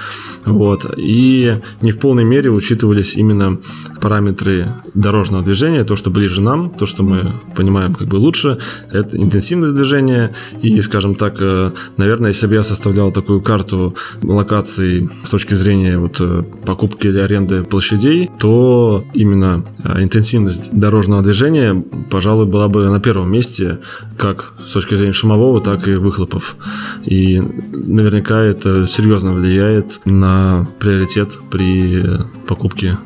Вот. 0.45 0.85
И 0.97 1.57
не 1.81 1.91
в 1.91 1.99
полной 1.99 2.23
мере 2.23 2.49
учитывались 2.49 3.15
именно 3.15 3.59
параметры 4.01 4.73
дорожного 4.93 5.43
движения, 5.43 5.83
то, 5.83 5.95
что 5.95 6.09
ближе 6.09 6.41
нам, 6.41 6.69
то, 6.69 6.85
что 6.85 7.03
мы 7.03 7.31
понимаем 7.55 7.93
как 7.93 8.07
бы 8.07 8.15
лучше, 8.15 8.57
это 8.91 9.17
интенсивность 9.17 9.75
движения. 9.75 10.33
И, 10.61 10.81
скажем 10.81 11.15
так, 11.15 11.35
э, 11.39 11.71
наверное, 11.97 12.29
если 12.29 12.47
бы 12.47 12.55
я 12.55 12.63
составлял 12.63 13.11
такую 13.11 13.41
карту 13.41 13.95
локаций 14.23 15.09
с 15.23 15.29
точки 15.29 15.53
зрения 15.53 15.97
вот 15.97 16.17
э, 16.19 16.43
покупки 16.65 17.07
или 17.07 17.19
аренды 17.19 17.63
площадей, 17.63 18.29
то 18.39 19.03
именно 19.13 19.63
э, 19.83 20.01
интенсивность 20.01 20.71
дорожного 20.71 21.21
движения, 21.21 21.83
пожалуй, 22.09 22.45
была 22.51 22.67
бы 22.67 22.89
на 22.89 22.99
первом 22.99 23.31
месте, 23.31 23.79
как 24.17 24.53
с 24.67 24.73
точки 24.73 24.95
зрения 24.95 25.13
шумового, 25.13 25.61
так 25.61 25.87
и 25.87 25.95
выхлопов. 25.95 26.55
И 27.03 27.39
наверняка 27.39 28.43
это 28.43 28.85
серьезно 28.85 29.33
влияет 29.33 29.99
на 30.05 30.67
приоритет 30.79 31.31
при 31.49 32.03
покупке 32.47 32.97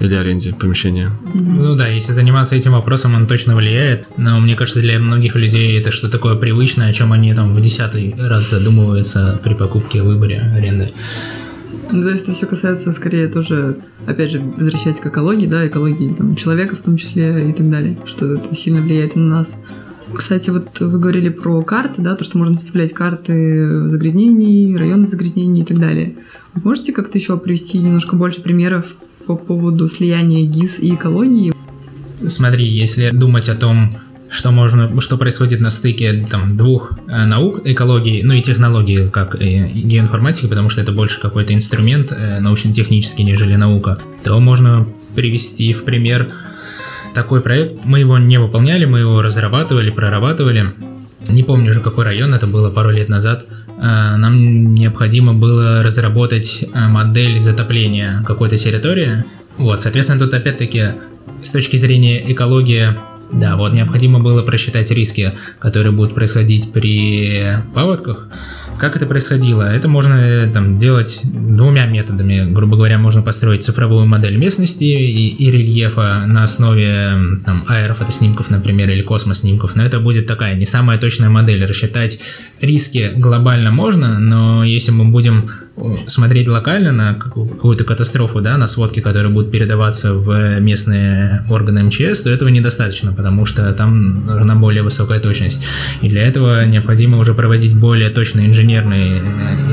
или 0.00 0.14
аренде 0.14 0.52
помещения. 0.52 1.10
Ну 1.34 1.74
да, 1.74 1.88
если 1.88 2.12
заниматься 2.12 2.54
этим 2.54 2.72
вопросом, 2.72 3.14
он 3.14 3.26
точно 3.26 3.56
влияет. 3.56 4.06
Но 4.16 4.38
мне 4.40 4.54
кажется, 4.54 4.80
для 4.80 4.98
многих 4.98 5.36
людей 5.36 5.78
это 5.78 5.90
что 5.90 6.10
такое 6.10 6.34
привычное, 6.34 6.90
о 6.90 6.92
чем 6.92 7.12
они 7.12 7.32
там 7.34 7.54
в 7.54 7.60
десятый 7.60 8.14
раз 8.18 8.50
задумываются 8.50 9.40
при 9.42 9.54
покупке, 9.54 10.02
выборе 10.02 10.40
аренды. 10.54 10.92
Ну, 11.90 12.02
то 12.02 12.10
есть 12.10 12.24
это 12.24 12.32
все 12.32 12.46
касается 12.46 12.92
скорее 12.92 13.28
тоже, 13.28 13.76
опять 14.06 14.30
же, 14.30 14.40
возвращаясь 14.40 14.98
к 14.98 15.06
экологии, 15.06 15.46
да, 15.46 15.66
экологии 15.66 16.08
там, 16.08 16.34
человека 16.34 16.76
в 16.76 16.82
том 16.82 16.96
числе 16.96 17.50
и 17.50 17.52
так 17.52 17.70
далее, 17.70 17.96
что 18.04 18.34
это 18.34 18.54
сильно 18.54 18.80
влияет 18.80 19.16
на 19.16 19.22
нас. 19.22 19.56
Кстати, 20.12 20.50
вот 20.50 20.80
вы 20.80 20.98
говорили 20.98 21.28
про 21.28 21.62
карты, 21.62 22.02
да, 22.02 22.16
то, 22.16 22.24
что 22.24 22.38
можно 22.38 22.54
составлять 22.54 22.92
карты 22.92 23.88
загрязнений, 23.88 24.76
районных 24.76 25.08
загрязнений 25.08 25.62
и 25.62 25.64
так 25.64 25.78
далее. 25.78 26.14
Вы 26.54 26.62
можете 26.64 26.92
как-то 26.92 27.18
еще 27.18 27.36
привести 27.36 27.78
немножко 27.78 28.16
больше 28.16 28.40
примеров 28.40 28.96
по 29.26 29.36
поводу 29.36 29.88
слияния 29.88 30.44
ГИС 30.46 30.78
и 30.80 30.94
экологии? 30.94 31.52
Смотри, 32.26 32.66
если 32.66 33.10
думать 33.10 33.48
о 33.48 33.54
том, 33.54 33.96
что 34.28 34.50
можно, 34.50 35.00
что 35.00 35.16
происходит 35.16 35.60
на 35.60 35.70
стыке 35.70 36.26
там 36.30 36.56
двух 36.56 36.92
э, 37.08 37.24
наук, 37.24 37.62
экологии, 37.64 38.22
ну 38.22 38.34
и 38.34 38.40
технологии, 38.40 39.08
как 39.08 39.40
и 39.40 39.62
геоинформатики, 39.62 40.46
потому 40.46 40.70
что 40.70 40.80
это 40.80 40.92
больше 40.92 41.20
какой-то 41.20 41.54
инструмент 41.54 42.12
э, 42.12 42.40
научно-технический, 42.40 43.24
нежели 43.24 43.54
наука, 43.56 43.98
то 44.24 44.38
можно 44.40 44.86
привести 45.14 45.72
в 45.72 45.84
пример 45.84 46.32
такой 47.14 47.40
проект. 47.40 47.84
Мы 47.84 48.00
его 48.00 48.18
не 48.18 48.38
выполняли, 48.38 48.84
мы 48.84 49.00
его 49.00 49.22
разрабатывали, 49.22 49.90
прорабатывали. 49.90 50.74
Не 51.28 51.42
помню 51.42 51.70
уже 51.70 51.80
какой 51.80 52.04
район, 52.04 52.34
это 52.34 52.46
было 52.46 52.70
пару 52.70 52.90
лет 52.90 53.08
назад. 53.08 53.46
Э, 53.78 54.16
нам 54.16 54.74
необходимо 54.74 55.34
было 55.34 55.82
разработать 55.82 56.62
э, 56.62 56.88
модель 56.88 57.38
затопления 57.38 58.22
какой-то 58.26 58.58
территории. 58.58 59.24
Вот, 59.56 59.82
соответственно, 59.82 60.20
тут 60.20 60.34
опять-таки 60.34 60.90
с 61.42 61.50
точки 61.50 61.76
зрения 61.76 62.32
экологии 62.32 62.94
да, 63.32 63.56
вот 63.56 63.72
необходимо 63.72 64.20
было 64.20 64.42
просчитать 64.42 64.90
риски, 64.90 65.32
которые 65.58 65.92
будут 65.92 66.14
происходить 66.14 66.72
при 66.72 67.58
паводках. 67.74 68.28
Как 68.78 68.94
это 68.94 69.06
происходило? 69.06 69.62
Это 69.62 69.88
можно 69.88 70.14
э, 70.14 70.52
там, 70.52 70.76
делать 70.76 71.20
двумя 71.22 71.86
методами. 71.86 72.50
Грубо 72.50 72.76
говоря, 72.76 72.98
можно 72.98 73.22
построить 73.22 73.64
цифровую 73.64 74.06
модель 74.06 74.36
местности 74.36 74.84
и, 74.84 75.28
и 75.28 75.50
рельефа 75.50 76.24
на 76.26 76.44
основе 76.44 77.12
там, 77.44 77.64
аэрофотоснимков, 77.66 78.50
например, 78.50 78.90
или 78.90 79.00
космоснимков. 79.00 79.76
Но 79.76 79.84
это 79.84 79.98
будет 79.98 80.26
такая 80.26 80.56
не 80.56 80.66
самая 80.66 80.98
точная 80.98 81.30
модель. 81.30 81.64
Рассчитать 81.64 82.20
риски 82.60 83.12
глобально 83.16 83.70
можно, 83.70 84.18
но 84.18 84.62
если 84.62 84.90
мы 84.90 85.06
будем 85.06 85.50
смотреть 86.06 86.48
локально 86.48 86.92
на 86.92 87.14
какую-то 87.14 87.84
катастрофу, 87.84 88.40
да, 88.40 88.56
на 88.56 88.66
сводки, 88.66 89.00
которые 89.00 89.30
будут 89.30 89.50
передаваться 89.50 90.14
в 90.14 90.60
местные 90.60 91.44
органы 91.50 91.82
МЧС, 91.84 92.22
то 92.22 92.30
этого 92.30 92.48
недостаточно, 92.48 93.12
потому 93.12 93.44
что 93.44 93.72
там 93.72 94.26
нужна 94.26 94.54
более 94.54 94.82
высокая 94.82 95.20
точность. 95.20 95.62
И 96.00 96.08
для 96.08 96.22
этого 96.22 96.64
необходимо 96.64 97.18
уже 97.18 97.34
проводить 97.34 97.76
более 97.76 98.10
точные 98.10 98.48
инженерные 98.48 99.22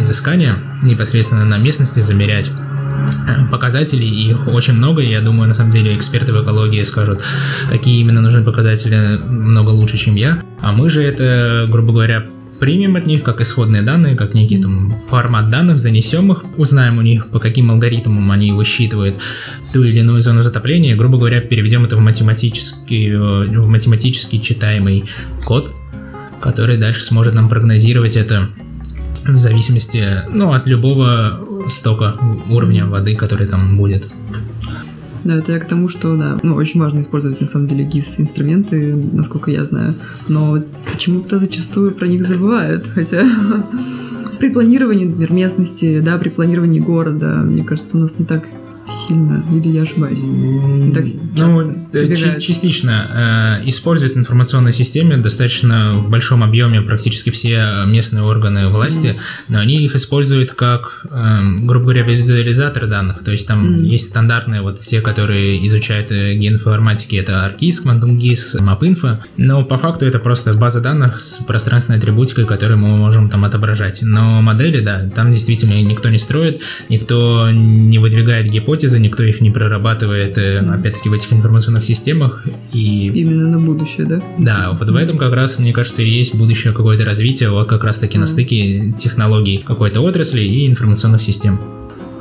изыскания 0.01 0.57
непосредственно 0.81 1.45
на 1.45 1.57
местности, 1.57 2.01
замерять 2.01 2.51
э, 2.51 3.45
показателей, 3.49 4.09
их 4.09 4.47
очень 4.47 4.73
много, 4.73 5.01
я 5.01 5.21
думаю, 5.21 5.47
на 5.47 5.55
самом 5.55 5.71
деле 5.71 5.95
эксперты 5.95 6.33
в 6.33 6.43
экологии 6.43 6.83
скажут, 6.83 7.23
какие 7.69 8.01
именно 8.01 8.21
нужны 8.21 8.43
показатели 8.43 9.19
много 9.25 9.69
лучше, 9.69 9.97
чем 9.97 10.15
я. 10.15 10.39
А 10.61 10.73
мы 10.73 10.89
же 10.89 11.01
это, 11.01 11.65
грубо 11.69 11.93
говоря, 11.93 12.25
примем 12.63 12.95
от 12.95 13.05
них 13.05 13.23
как 13.23 13.41
исходные 13.41 13.81
данные, 13.81 14.15
как 14.15 14.33
некий 14.33 14.57
там 14.57 14.95
формат 15.09 15.49
данных, 15.49 15.79
занесем 15.79 16.31
их, 16.31 16.45
узнаем 16.55 16.97
у 16.97 17.01
них, 17.01 17.27
по 17.27 17.41
каким 17.41 17.69
алгоритмам 17.71 18.31
они 18.31 18.53
высчитывают 18.53 19.15
ту 19.73 19.83
или 19.83 19.99
иную 19.99 20.21
зону 20.21 20.41
затопления, 20.41 20.95
грубо 20.95 21.17
говоря, 21.17 21.41
переведем 21.41 21.83
это 21.83 21.97
в 21.97 21.99
математический, 21.99 23.09
э, 23.09 23.59
в 23.59 23.67
математически 23.67 24.39
читаемый 24.39 25.03
код, 25.43 25.75
который 26.39 26.77
дальше 26.77 27.03
сможет 27.03 27.33
нам 27.33 27.49
прогнозировать 27.49 28.15
это 28.15 28.47
в 29.25 29.37
зависимости 29.39 30.21
ну, 30.29 30.53
от 30.53 30.65
любого 30.65 31.45
стока 31.69 32.15
уровня 32.47 32.85
воды, 32.85 33.17
который 33.17 33.45
там 33.45 33.75
будет. 33.75 34.07
Да, 35.23 35.35
это 35.35 35.53
я 35.53 35.59
к 35.59 35.67
тому, 35.67 35.87
что, 35.87 36.17
да, 36.17 36.37
ну, 36.43 36.55
очень 36.55 36.79
важно 36.79 36.99
использовать, 36.99 37.39
на 37.39 37.47
самом 37.47 37.67
деле, 37.67 37.85
GIS-инструменты, 37.85 38.95
насколько 38.95 39.51
я 39.51 39.63
знаю, 39.63 39.95
но 40.27 40.61
почему-то 40.91 41.39
зачастую 41.39 41.91
про 41.91 42.07
них 42.07 42.25
забывают, 42.25 42.87
хотя 42.87 43.23
при 44.39 44.49
планировании, 44.49 45.05
например, 45.05 45.31
местности, 45.31 46.01
да, 46.01 46.17
при 46.17 46.29
планировании 46.29 46.79
города, 46.79 47.37
мне 47.37 47.63
кажется, 47.63 47.97
у 47.97 48.01
нас 48.01 48.19
не 48.19 48.25
так 48.25 48.43
сильно, 48.87 49.43
или 49.51 49.69
я 49.69 49.83
ошибаюсь? 49.83 50.19
так 50.93 51.05
ну, 51.35 51.61
э, 51.93 52.39
частично. 52.39 53.59
Э, 53.63 53.67
используют 53.67 54.17
информационные 54.17 54.73
системы 54.73 55.17
достаточно 55.17 55.93
в 55.93 56.09
большом 56.09 56.43
объеме 56.43 56.81
практически 56.81 57.29
все 57.29 57.83
местные 57.85 58.23
органы 58.23 58.67
власти, 58.67 59.07
mm. 59.07 59.19
но 59.49 59.59
они 59.59 59.83
их 59.83 59.95
используют 59.95 60.51
как, 60.51 61.05
э, 61.09 61.39
грубо 61.61 61.85
говоря, 61.85 62.03
визуализаторы 62.03 62.87
данных. 62.87 63.23
То 63.23 63.31
есть 63.31 63.47
там 63.47 63.79
mm. 63.79 63.85
есть 63.85 64.07
стандартные, 64.07 64.61
вот 64.61 64.77
все, 64.77 65.01
которые 65.01 65.65
изучают 65.67 66.09
геоинформатики, 66.09 67.15
это 67.15 67.33
ArcGIS, 67.33 67.85
QuantumGIS, 67.85 68.59
MapInfo, 68.59 69.19
но 69.37 69.63
по 69.63 69.77
факту 69.77 70.05
это 70.05 70.19
просто 70.19 70.53
база 70.53 70.81
данных 70.81 71.21
с 71.21 71.43
пространственной 71.43 71.99
атрибутикой, 71.99 72.45
которую 72.45 72.79
мы 72.79 72.89
можем 72.89 73.29
там 73.29 73.45
отображать. 73.45 74.01
Но 74.01 74.41
модели, 74.41 74.79
да, 74.79 75.09
там 75.15 75.31
действительно 75.31 75.81
никто 75.81 76.09
не 76.09 76.19
строит, 76.19 76.61
никто 76.89 77.49
не 77.51 77.99
выдвигает 77.99 78.47
гипотезы, 78.47 78.72
гипотезы, 78.73 78.99
никто 78.99 79.23
их 79.23 79.41
не 79.41 79.51
прорабатывает, 79.51 80.37
э, 80.37 80.59
опять-таки, 80.59 81.09
в 81.09 81.13
этих 81.13 81.31
информационных 81.31 81.83
системах. 81.83 82.43
И... 82.71 83.11
Именно 83.13 83.49
на 83.49 83.59
будущее, 83.59 84.07
да? 84.07 84.21
Да, 84.39 84.77
вот 84.79 84.89
в 84.89 84.95
этом 84.95 85.17
как 85.17 85.33
раз, 85.33 85.59
мне 85.59 85.73
кажется, 85.73 86.01
и 86.01 86.09
есть 86.09 86.35
будущее 86.35 86.73
какое-то 86.73 87.05
развитие, 87.05 87.49
вот 87.49 87.67
как 87.67 87.83
раз-таки 87.83 88.17
mm. 88.17 88.21
на 88.21 88.27
стыке 88.27 88.93
технологий 88.97 89.63
какой-то 89.65 90.01
отрасли 90.01 90.41
и 90.41 90.67
информационных 90.67 91.21
систем. 91.21 91.59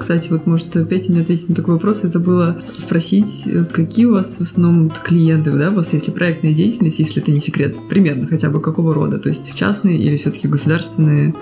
Кстати, 0.02 0.30
вот 0.32 0.46
может 0.46 0.72
Петя 0.88 1.12
мне 1.12 1.22
ответить 1.22 1.48
на 1.48 1.54
такой 1.54 1.74
вопрос. 1.74 2.00
Я 2.02 2.08
забыла 2.08 2.60
спросить, 2.76 3.46
какие 3.72 4.06
у 4.06 4.14
вас 4.14 4.38
в 4.38 4.40
основном 4.40 4.90
клиенты, 4.90 5.52
да, 5.52 5.70
у 5.70 5.74
вас 5.74 5.92
если 5.92 6.10
проектная 6.10 6.52
деятельность, 6.54 6.98
если 6.98 7.22
это 7.22 7.30
не 7.30 7.38
секрет, 7.38 7.76
примерно 7.88 8.26
хотя 8.26 8.50
бы 8.50 8.60
какого 8.60 8.92
рода? 8.92 9.18
То 9.18 9.28
есть 9.28 9.54
частные 9.54 9.96
или 9.98 10.16
все-таки 10.16 10.48
государственные 10.48 11.36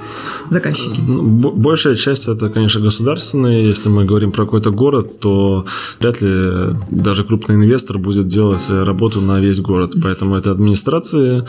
заказчики? 0.50 1.00
Ну, 1.00 1.22
большая 1.52 1.94
часть 1.94 2.28
это, 2.28 2.50
конечно, 2.50 2.82
государственные. 2.82 3.66
Если 3.68 3.88
мы 3.88 4.04
говорим 4.04 4.30
про 4.30 4.44
какой-то 4.44 4.70
город, 4.70 5.18
то 5.20 5.64
вряд 5.98 6.20
ли 6.20 6.76
даже 6.90 7.24
крупный 7.24 7.54
инвестор 7.54 7.96
будет 7.96 8.26
делать 8.26 8.68
работу 8.68 9.22
на 9.22 9.40
весь 9.40 9.60
город. 9.60 9.94
Поэтому 10.02 10.36
это 10.36 10.50
администрации 10.50 11.46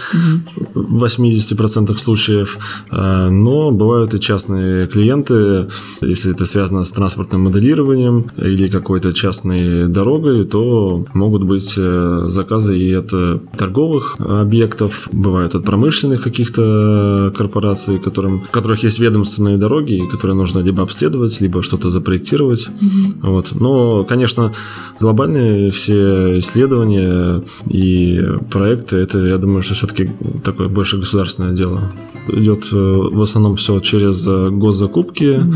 в 0.73 1.03
80% 1.03 1.93
случаев. 1.97 2.57
А, 2.89 3.29
но 3.29 3.71
бывают 3.71 4.13
и 4.13 4.19
частные 4.21 4.87
клиенты, 4.87 5.67
если 5.99 6.31
это 6.31 6.45
связано 6.45 6.85
с 6.85 7.00
транспортным 7.01 7.41
моделированием 7.41 8.25
или 8.37 8.69
какой-то 8.69 9.11
частной 9.11 9.87
дорогой, 9.87 10.45
то 10.45 11.03
могут 11.15 11.43
быть 11.43 11.73
э, 11.75 12.25
заказы 12.27 12.77
и 12.77 12.93
от 12.93 13.09
э, 13.11 13.39
торговых 13.57 14.17
объектов, 14.19 15.09
бывают 15.11 15.55
от 15.55 15.65
промышленных 15.65 16.21
каких-то 16.21 17.33
корпораций, 17.35 17.97
которым, 17.97 18.41
в 18.41 18.51
которых 18.51 18.83
есть 18.83 18.99
ведомственные 18.99 19.57
дороги, 19.57 20.03
которые 20.11 20.37
нужно 20.37 20.59
либо 20.59 20.83
обследовать, 20.83 21.41
либо 21.41 21.63
что-то 21.63 21.89
запроектировать. 21.89 22.69
Mm-hmm. 22.69 23.13
Вот. 23.23 23.51
Но, 23.59 24.03
конечно, 24.03 24.53
глобальные 24.99 25.71
все 25.71 26.37
исследования 26.37 27.41
и 27.67 28.21
проекты, 28.51 28.97
это, 28.97 29.17
я 29.25 29.39
думаю, 29.39 29.63
что 29.63 29.73
все-таки 29.73 30.11
такое 30.43 30.69
больше 30.69 30.97
государственное 30.97 31.55
дело. 31.55 31.81
Идет 32.27 32.69
э, 32.71 32.75
в 32.75 33.21
основном 33.21 33.55
все 33.55 33.79
через 33.79 34.27
э, 34.27 34.49
госзакупки. 34.49 35.23
Mm-hmm 35.23 35.55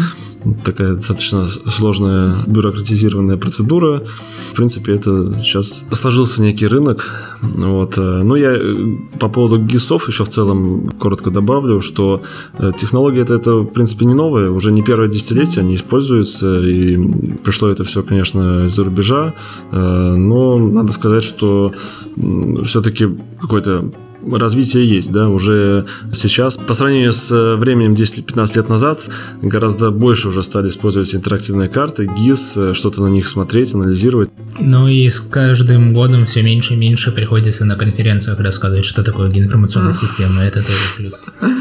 такая 0.63 0.93
достаточно 0.93 1.47
сложная 1.47 2.31
бюрократизированная 2.45 3.37
процедура. 3.37 4.03
В 4.51 4.55
принципе, 4.55 4.93
это 4.93 5.33
сейчас 5.41 5.83
сложился 5.91 6.41
некий 6.41 6.67
рынок. 6.67 7.37
Вот. 7.41 7.97
Ну, 7.97 8.35
я 8.35 8.55
по 9.19 9.27
поводу 9.27 9.57
ГИСов 9.57 10.07
еще 10.07 10.23
в 10.23 10.29
целом 10.29 10.91
коротко 10.99 11.31
добавлю, 11.31 11.81
что 11.81 12.21
технология 12.77 13.21
это, 13.21 13.33
это, 13.33 13.55
в 13.55 13.73
принципе, 13.73 14.05
не 14.05 14.13
новая, 14.13 14.49
уже 14.49 14.71
не 14.71 14.83
первое 14.83 15.07
десятилетие 15.07 15.63
они 15.63 15.75
используются, 15.75 16.59
и 16.59 16.97
пришло 17.43 17.69
это 17.69 17.83
все, 17.83 18.03
конечно, 18.03 18.65
из-за 18.65 18.83
рубежа, 18.83 19.33
но 19.71 20.57
надо 20.57 20.91
сказать, 20.91 21.23
что 21.23 21.71
все-таки 22.63 23.07
какой-то 23.41 23.91
развитие 24.33 24.87
есть, 24.87 25.11
да, 25.11 25.29
уже 25.29 25.85
сейчас, 26.13 26.57
по 26.57 26.73
сравнению 26.73 27.13
с 27.13 27.31
э, 27.31 27.55
временем 27.55 27.93
10-15 27.93 28.55
лет 28.55 28.69
назад, 28.69 29.03
гораздо 29.41 29.91
больше 29.91 30.29
уже 30.29 30.43
стали 30.43 30.69
использовать 30.69 31.13
интерактивные 31.13 31.69
карты, 31.69 32.07
ГИС, 32.07 32.57
э, 32.57 32.73
что-то 32.73 33.01
на 33.01 33.07
них 33.07 33.27
смотреть, 33.29 33.73
анализировать. 33.73 34.29
Ну 34.59 34.87
и 34.87 35.09
с 35.09 35.19
каждым 35.19 35.93
годом 35.93 36.25
все 36.25 36.41
меньше 36.41 36.73
и 36.73 36.77
меньше 36.77 37.11
приходится 37.11 37.65
на 37.65 37.75
конференциях 37.75 38.39
рассказывать, 38.39 38.85
что 38.85 39.03
такое 39.03 39.31
информационная 39.31 39.93
система, 39.93 40.41
это 40.41 40.61
тоже 40.61 40.79
плюс. 40.97 41.23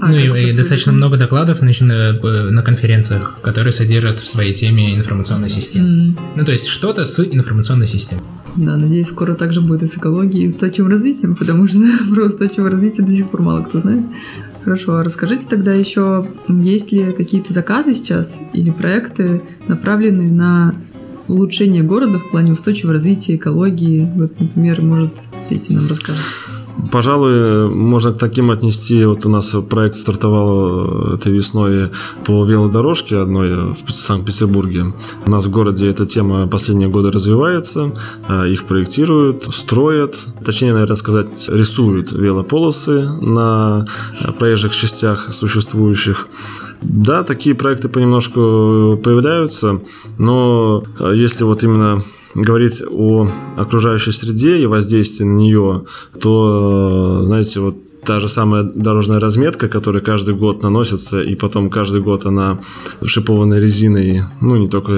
Ну 0.00 0.14
и, 0.14 0.50
и 0.50 0.56
достаточно 0.56 0.92
много 0.92 1.16
докладов 1.16 1.60
на, 1.60 1.70
э, 1.70 2.50
на 2.50 2.62
конференциях, 2.62 3.38
которые 3.42 3.72
содержат 3.72 4.20
в 4.20 4.26
своей 4.26 4.54
теме 4.54 4.94
информационную 4.94 5.50
систему. 5.50 6.14
Ну 6.36 6.44
то 6.44 6.52
есть 6.52 6.68
что-то 6.68 7.04
с 7.04 7.18
информационной 7.20 7.88
системой. 7.88 8.22
Да, 8.56 8.76
надеюсь, 8.76 9.08
скоро 9.08 9.34
также 9.34 9.60
будет 9.60 9.82
и 9.82 9.86
с 9.86 9.96
экологией, 9.96 10.46
и 10.46 10.50
с 10.50 10.54
устойчивым 10.54 10.90
развитием, 10.90 11.36
потому 11.36 11.68
что 11.68 11.78
про 12.14 12.26
устойчивое 12.26 12.70
развитие 12.70 13.06
до 13.06 13.12
сих 13.12 13.30
пор 13.30 13.42
мало 13.42 13.62
кто 13.62 13.80
знает. 13.80 14.04
Хорошо, 14.64 14.96
а 14.96 15.04
расскажите 15.04 15.46
тогда 15.48 15.72
еще, 15.72 16.28
есть 16.48 16.92
ли 16.92 17.12
какие-то 17.12 17.52
заказы 17.52 17.94
сейчас 17.94 18.42
или 18.52 18.70
проекты, 18.70 19.42
направленные 19.66 20.30
на 20.30 20.74
улучшение 21.26 21.82
города 21.82 22.18
в 22.18 22.30
плане 22.30 22.52
устойчивого 22.52 22.94
развития, 22.94 23.36
экологии? 23.36 24.06
Вот, 24.14 24.38
например, 24.40 24.82
может, 24.82 25.12
Петя 25.48 25.72
нам 25.72 25.88
расскажет. 25.88 26.22
Пожалуй, 26.92 27.68
можно 27.68 28.12
к 28.12 28.18
таким 28.18 28.50
отнести. 28.50 29.04
Вот 29.04 29.26
у 29.26 29.28
нас 29.28 29.54
проект 29.68 29.96
стартовал 29.96 31.12
э, 31.12 31.14
этой 31.16 31.32
весной 31.32 31.90
по 32.24 32.44
велодорожке 32.44 33.18
одной 33.18 33.74
в 33.74 33.90
Санкт-Петербурге. 33.90 34.94
У 35.26 35.30
нас 35.30 35.46
в 35.46 35.50
городе 35.50 35.88
эта 35.90 36.06
тема 36.06 36.46
последние 36.46 36.88
годы 36.88 37.10
развивается. 37.10 37.92
Э, 38.28 38.48
их 38.48 38.64
проектируют, 38.64 39.52
строят. 39.54 40.16
Точнее, 40.44 40.72
наверное, 40.72 40.96
сказать, 40.96 41.48
рисуют 41.48 42.12
велополосы 42.12 43.02
на 43.20 43.86
проезжих 44.38 44.74
частях 44.74 45.32
существующих. 45.32 46.28
Да, 46.80 47.24
такие 47.24 47.54
проекты 47.54 47.88
понемножку 47.88 48.98
появляются, 49.02 49.80
но 50.16 50.84
э, 51.00 51.12
если 51.16 51.44
вот 51.44 51.64
именно 51.64 52.04
говорить 52.34 52.82
о 52.88 53.28
окружающей 53.56 54.12
среде 54.12 54.58
и 54.58 54.66
воздействии 54.66 55.24
на 55.24 55.36
нее, 55.36 55.84
то, 56.20 57.22
знаете, 57.24 57.60
вот 57.60 57.76
та 58.08 58.20
же 58.20 58.28
самая 58.28 58.62
дорожная 58.62 59.20
разметка, 59.20 59.68
которая 59.68 60.02
каждый 60.02 60.34
год 60.34 60.62
наносится, 60.62 61.20
и 61.20 61.34
потом 61.34 61.68
каждый 61.68 62.00
год 62.00 62.24
она 62.24 62.58
шипованной 63.04 63.60
резиной, 63.60 64.22
ну 64.40 64.56
не 64.56 64.68
только 64.68 64.92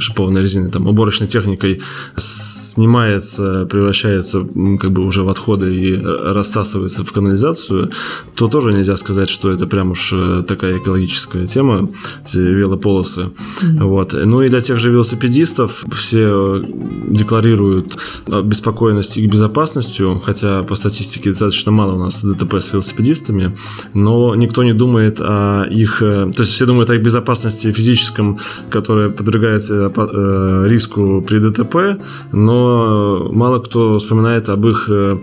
шипованной 0.00 0.40
резиной, 0.40 0.70
там 0.70 0.86
уборочной 0.86 1.28
техникой 1.28 1.82
снимается, 2.16 3.66
превращается 3.66 4.48
как 4.80 4.90
бы 4.90 5.06
уже 5.06 5.22
в 5.22 5.28
отходы 5.28 5.76
и 5.76 5.96
рассасывается 5.96 7.04
в 7.04 7.12
канализацию, 7.12 7.90
то 8.34 8.48
тоже 8.48 8.72
нельзя 8.72 8.96
сказать, 8.96 9.28
что 9.28 9.50
это 9.50 9.66
прям 9.66 9.90
уж 9.90 10.12
э, 10.14 10.42
такая 10.48 10.78
экологическая 10.78 11.46
тема, 11.46 11.86
эти 12.24 12.38
велополосы. 12.38 13.20
Mm-hmm. 13.20 13.84
Вот. 13.84 14.14
Ну 14.14 14.40
и 14.42 14.48
для 14.48 14.62
тех 14.62 14.78
же 14.78 14.90
велосипедистов 14.90 15.84
все 15.92 16.64
декларируют 17.08 17.98
беспокойность 18.44 19.18
их 19.18 19.30
безопасностью, 19.30 20.22
хотя 20.24 20.62
по 20.62 20.74
статистике 20.74 21.30
достаточно 21.30 21.72
мало 21.72 21.94
у 21.94 21.98
нас 21.98 22.24
ДТП 22.24 22.45
ДТП 22.46 22.62
с 22.62 22.72
велосипедистами, 22.72 23.56
но 23.94 24.34
никто 24.34 24.62
не 24.64 24.72
думает 24.72 25.20
о 25.20 25.64
их... 25.64 26.02
Э, 26.02 26.30
то 26.34 26.42
есть 26.42 26.52
все 26.52 26.66
думают 26.66 26.90
о 26.90 26.94
их 26.94 27.02
безопасности 27.02 27.72
физическом, 27.72 28.38
которая 28.70 29.10
подвергается 29.10 29.92
э, 29.94 30.64
риску 30.68 31.24
при 31.26 31.38
ДТП, 31.38 32.02
но 32.32 33.28
мало 33.32 33.60
кто 33.60 33.98
вспоминает 33.98 34.48
об 34.48 34.66
их 34.66 34.88
э, 34.88 35.18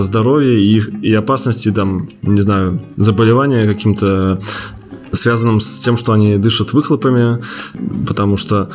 здоровье 0.00 0.60
и, 0.60 0.76
их, 0.76 0.90
и 1.02 1.14
опасности, 1.14 1.70
там, 1.70 2.08
не 2.22 2.40
знаю, 2.40 2.80
заболевания 2.96 3.66
каким-то 3.66 4.40
связанным 5.12 5.60
с 5.60 5.80
тем, 5.80 5.96
что 5.96 6.12
они 6.12 6.36
дышат 6.36 6.72
выхлопами, 6.72 7.42
потому 8.06 8.36
что, 8.36 8.68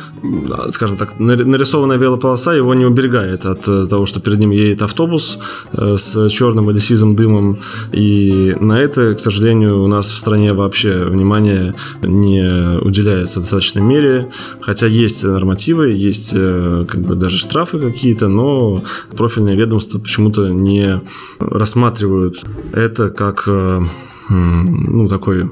скажем 0.70 0.96
так, 0.96 1.18
нарисованная 1.18 1.98
велополоса 1.98 2.52
его 2.52 2.74
не 2.74 2.84
уберегает 2.84 3.46
от 3.46 3.68
э, 3.68 3.86
того, 3.88 4.06
что 4.06 4.20
перед 4.20 4.38
ним 4.38 4.50
едет 4.50 4.82
автобус 4.82 5.38
э, 5.72 5.96
с 5.96 6.28
черным 6.30 6.70
или 6.70 6.78
сизым 6.78 7.16
дымом, 7.16 7.56
и 7.92 8.56
на 8.60 8.80
это, 8.80 9.14
к 9.14 9.20
сожалению, 9.20 9.82
у 9.82 9.88
нас 9.88 10.10
в 10.10 10.18
стране 10.18 10.52
вообще 10.52 11.04
внимание 11.04 11.74
не 12.02 12.78
уделяется 12.80 13.40
в 13.40 13.42
достаточной 13.42 13.82
мере, 13.82 14.30
хотя 14.60 14.86
есть 14.86 15.24
нормативы, 15.24 15.90
есть 15.90 16.32
э, 16.34 16.86
как 16.88 17.00
бы 17.00 17.14
даже 17.14 17.38
штрафы 17.38 17.78
какие-то, 17.78 18.28
но 18.28 18.82
профильные 19.16 19.56
ведомства 19.56 19.98
почему-то 19.98 20.48
не 20.48 21.00
рассматривают 21.38 22.42
это 22.72 23.10
как 23.10 23.48
ну, 24.30 25.08
такой 25.08 25.50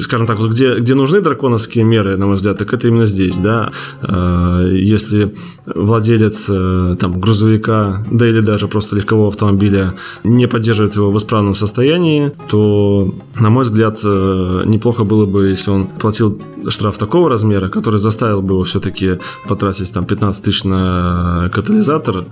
скажем 0.00 0.26
так, 0.26 0.38
вот 0.38 0.52
где, 0.52 0.76
где 0.76 0.94
нужны 0.94 1.20
драконовские 1.20 1.84
меры, 1.84 2.16
на 2.16 2.26
мой 2.26 2.36
взгляд, 2.36 2.58
так 2.58 2.72
это 2.72 2.88
именно 2.88 3.06
здесь, 3.06 3.36
да. 3.38 3.70
А, 4.02 4.66
если 4.66 5.34
владелец 5.66 6.46
э, 6.48 6.96
там, 6.98 7.20
грузовика, 7.20 8.04
да 8.10 8.28
или 8.28 8.40
даже 8.40 8.68
просто 8.68 8.96
легкового 8.96 9.28
автомобиля 9.28 9.94
не 10.24 10.46
поддерживает 10.46 10.94
его 10.96 11.10
в 11.10 11.18
исправном 11.18 11.54
состоянии, 11.54 12.32
то, 12.48 13.14
на 13.36 13.50
мой 13.50 13.64
взгляд, 13.64 14.00
э, 14.04 14.62
неплохо 14.66 15.04
было 15.04 15.26
бы, 15.26 15.48
если 15.48 15.70
он 15.70 15.86
платил 15.86 16.40
штраф 16.68 16.98
такого 16.98 17.28
размера, 17.28 17.68
который 17.68 17.98
заставил 17.98 18.42
бы 18.42 18.54
его 18.54 18.64
все-таки 18.64 19.18
потратить 19.48 19.92
там 19.92 20.04
15 20.04 20.44
тысяч 20.44 20.64
на 20.64 21.50
катализатор, 21.52 22.24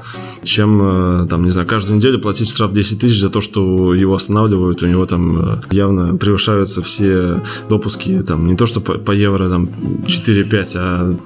чем, 0.43 1.25
э, 1.25 1.27
там, 1.29 1.45
не 1.45 1.51
знаю, 1.51 1.67
каждую 1.67 1.97
неделю 1.97 2.19
платить 2.19 2.51
штраф 2.51 2.73
10 2.73 3.01
тысяч 3.01 3.21
за 3.21 3.31
то, 3.31 3.41
что 3.41 3.95
его 3.95 4.15
останавливают, 4.15 4.83
у 4.83 4.87
него 4.87 5.07
там 5.07 5.63
явно 5.71 6.17
превышаются 6.17 6.83
все 6.83 7.43
допуски, 7.69 8.23
там, 8.23 8.47
не 8.47 8.57
то, 8.57 8.67
что 8.67 8.81
по, 8.81 8.95
по 8.95 9.13
евро, 9.13 9.49
там, 9.49 9.69
4-5, 10.07 10.73
а, 10.77 11.17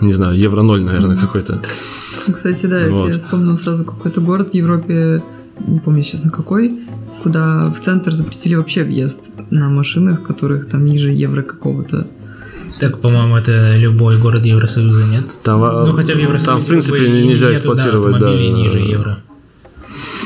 не 0.00 0.12
знаю, 0.12 0.38
евро 0.38 0.62
0, 0.62 0.82
наверное, 0.82 1.16
какой-то. 1.16 1.60
Кстати, 2.32 2.66
да, 2.66 2.88
вот. 2.88 3.12
я 3.12 3.18
вспомнила 3.18 3.54
сразу 3.54 3.84
какой-то 3.84 4.20
город 4.20 4.50
в 4.52 4.54
Европе, 4.54 5.22
не 5.66 5.78
помню, 5.78 6.02
честно, 6.02 6.30
какой, 6.30 6.72
куда 7.22 7.66
в 7.66 7.80
центр 7.80 8.12
запретили 8.12 8.54
вообще 8.54 8.84
въезд 8.84 9.32
на 9.50 9.68
машинах, 9.68 10.22
которых 10.22 10.68
там 10.68 10.84
ниже 10.84 11.10
евро 11.10 11.42
какого-то. 11.42 12.06
Так, 12.80 13.00
по-моему, 13.00 13.36
это 13.36 13.76
любой 13.76 14.18
город 14.18 14.44
Евросоюза, 14.44 15.04
нет? 15.04 15.24
Там, 15.42 15.60
ну, 15.60 15.92
хотя 15.92 16.14
в 16.14 16.18
Евросоюзе 16.18 16.46
там, 16.46 16.60
в 16.60 16.66
принципе, 16.66 17.08
нельзя 17.08 17.52
эксплуатировать, 17.52 18.18
да, 18.18 18.30
ниже 18.30 18.78
евро. 18.78 19.18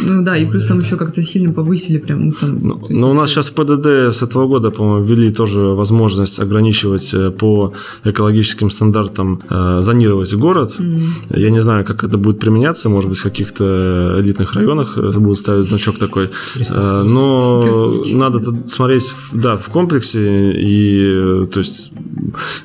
Ну 0.03 0.23
да, 0.23 0.37
и 0.37 0.47
плюс 0.47 0.67
там 0.67 0.79
еще 0.79 0.97
как-то 0.97 1.23
сильно 1.23 1.53
повысили 1.53 1.99
прям. 1.99 2.27
Ну, 2.27 2.33
там, 2.33 2.59
ну, 2.61 2.79
но 2.89 2.99
ну, 3.01 3.11
у 3.11 3.15
нас 3.15 3.31
сейчас 3.31 3.51
ПДД 3.51 3.87
с 4.13 4.23
этого 4.23 4.47
года, 4.47 4.71
по-моему, 4.71 5.05
ввели 5.05 5.31
тоже 5.31 5.61
возможность 5.61 6.41
ограничивать 6.41 7.13
э, 7.15 7.31
по 7.31 7.73
экологическим 8.05 8.71
стандартам 8.71 9.41
э, 9.49 9.79
зонировать 9.81 10.35
город. 10.35 10.77
Mm-hmm. 10.79 11.39
Я 11.39 11.51
не 11.51 11.61
знаю, 11.61 11.85
как 11.85 12.05
это 12.05 12.17
будет 12.17 12.39
применяться, 12.39 12.89
может 12.89 13.11
быть, 13.11 13.19
в 13.19 13.23
каких-то 13.23 14.17
элитных 14.21 14.55
районах 14.55 14.99
э, 14.99 15.19
будут 15.19 15.39
ставить 15.39 15.65
значок 15.65 15.99
такой. 15.99 16.31
Э, 16.71 17.03
но 17.05 17.93
надо 18.13 18.41
смотреть, 18.69 19.15
да, 19.33 19.57
в 19.57 19.69
комплексе 19.69 20.53
и 20.53 21.47
то 21.47 21.61
есть 21.61 21.93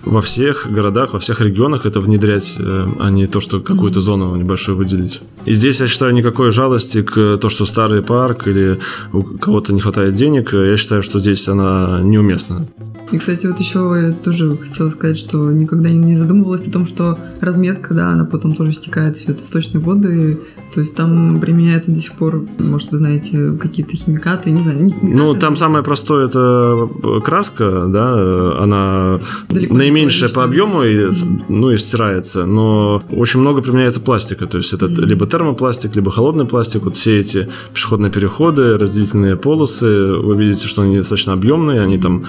во 0.04 0.22
всех 0.22 0.68
городах, 0.72 1.14
во 1.14 1.20
всех 1.20 1.42
регионах 1.42 1.86
это 1.86 2.00
внедрять, 2.00 2.56
э, 2.60 2.88
а 3.00 3.10
не 3.10 3.28
то, 3.28 3.40
что 3.40 3.60
какую-то 3.60 4.02
зону 4.02 4.36
небольшую 4.36 4.78
выделить. 4.78 5.22
И 5.46 5.54
здесь, 5.54 5.80
я 5.80 5.88
считаю, 5.88 6.14
никакой 6.14 6.52
жалости 6.52 7.02
к 7.02 7.38
то, 7.38 7.50
что 7.50 7.66
старый 7.66 8.02
парк 8.02 8.48
или 8.48 8.80
у 9.12 9.24
кого-то 9.24 9.74
не 9.74 9.82
хватает 9.82 10.14
денег, 10.14 10.54
я 10.54 10.78
считаю, 10.78 11.04
что 11.04 11.20
здесь 11.20 11.48
она 11.48 12.02
неуместна. 12.02 12.68
И, 13.12 13.20
кстати, 13.20 13.46
вот 13.46 13.60
еще 13.60 14.08
я 14.08 14.12
тоже 14.12 14.58
хотела 14.58 14.90
сказать, 14.90 15.20
что 15.20 15.52
никогда 15.52 15.92
не 15.92 16.16
задумывалась 16.16 16.68
о 16.68 16.72
том, 16.72 16.88
что 16.88 17.18
разметка, 17.42 17.94
да, 17.94 18.10
она 18.10 18.26
потом 18.26 18.56
тоже 18.56 18.74
стекает 18.74 19.18
все 19.18 19.34
это 19.34 19.44
в 19.44 19.46
сточные 19.46 19.84
воды. 19.84 20.40
То 20.74 20.80
есть 20.80 20.96
там 20.96 21.40
применяется 21.40 21.92
до 21.92 22.00
сих 22.00 22.14
пор, 22.14 22.46
может, 22.58 22.92
вы 22.92 22.98
знаете, 22.98 23.52
какие-то 23.62 23.96
химикаты, 23.96 24.50
не 24.50 24.62
знаю, 24.62 24.84
не 24.84 24.92
химикаты. 24.92 25.16
Ну, 25.16 25.36
там 25.36 25.56
самое 25.56 25.84
простое 25.84 26.26
это 26.26 26.90
краска, 27.24 27.86
да, 27.88 28.54
она 28.58 29.20
Далеко 29.50 29.76
наименьшая 29.76 30.30
по 30.30 30.44
объему, 30.44 30.84
и, 30.84 31.12
ну, 31.48 31.72
и 31.72 31.78
стирается. 31.78 32.46
Но 32.46 33.04
очень 33.12 33.40
много 33.40 33.62
применяется 33.62 34.02
пластика. 34.02 34.48
То 34.48 34.58
есть 34.58 34.74
это 34.74 34.88
mm-hmm. 34.88 35.06
либо 35.06 35.28
термопластик, 35.28 35.96
либо 35.96 36.12
холодный 36.12 36.46
пластик. 36.46 36.84
Вот 36.84 36.96
все 36.96 37.20
эти 37.20 37.50
пешеходные 37.74 38.12
переходы, 38.12 38.78
разделительные 38.78 39.36
полосы, 39.36 40.14
вы 40.14 40.36
видите, 40.38 40.68
что 40.68 40.82
они 40.82 40.98
достаточно 40.98 41.34
объемные, 41.34 41.82
они 41.82 42.00
там 42.00 42.24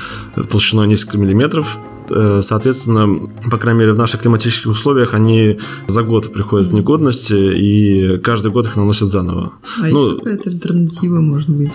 толщиной 0.51 0.87
несколько 0.87 1.17
миллиметров. 1.17 1.79
Э, 2.11 2.40
соответственно, 2.43 3.29
по 3.51 3.59
крайней 3.59 3.81
мере, 3.81 3.93
в 3.93 3.99
наших 3.99 4.23
климатических 4.23 4.71
условиях 4.71 5.14
они 5.14 5.59
за 5.87 6.03
год 6.03 6.33
приходят 6.33 6.69
в 6.69 6.75
негодность, 6.75 7.31
и 7.31 8.19
каждый 8.23 8.51
год 8.53 8.67
их 8.67 8.77
наносят 8.77 9.09
заново. 9.09 9.53
А 9.83 9.87
ну, 9.87 10.17
какая-то 10.19 10.51
альтернатива, 10.51 11.21
может 11.21 11.51
быть? 11.51 11.73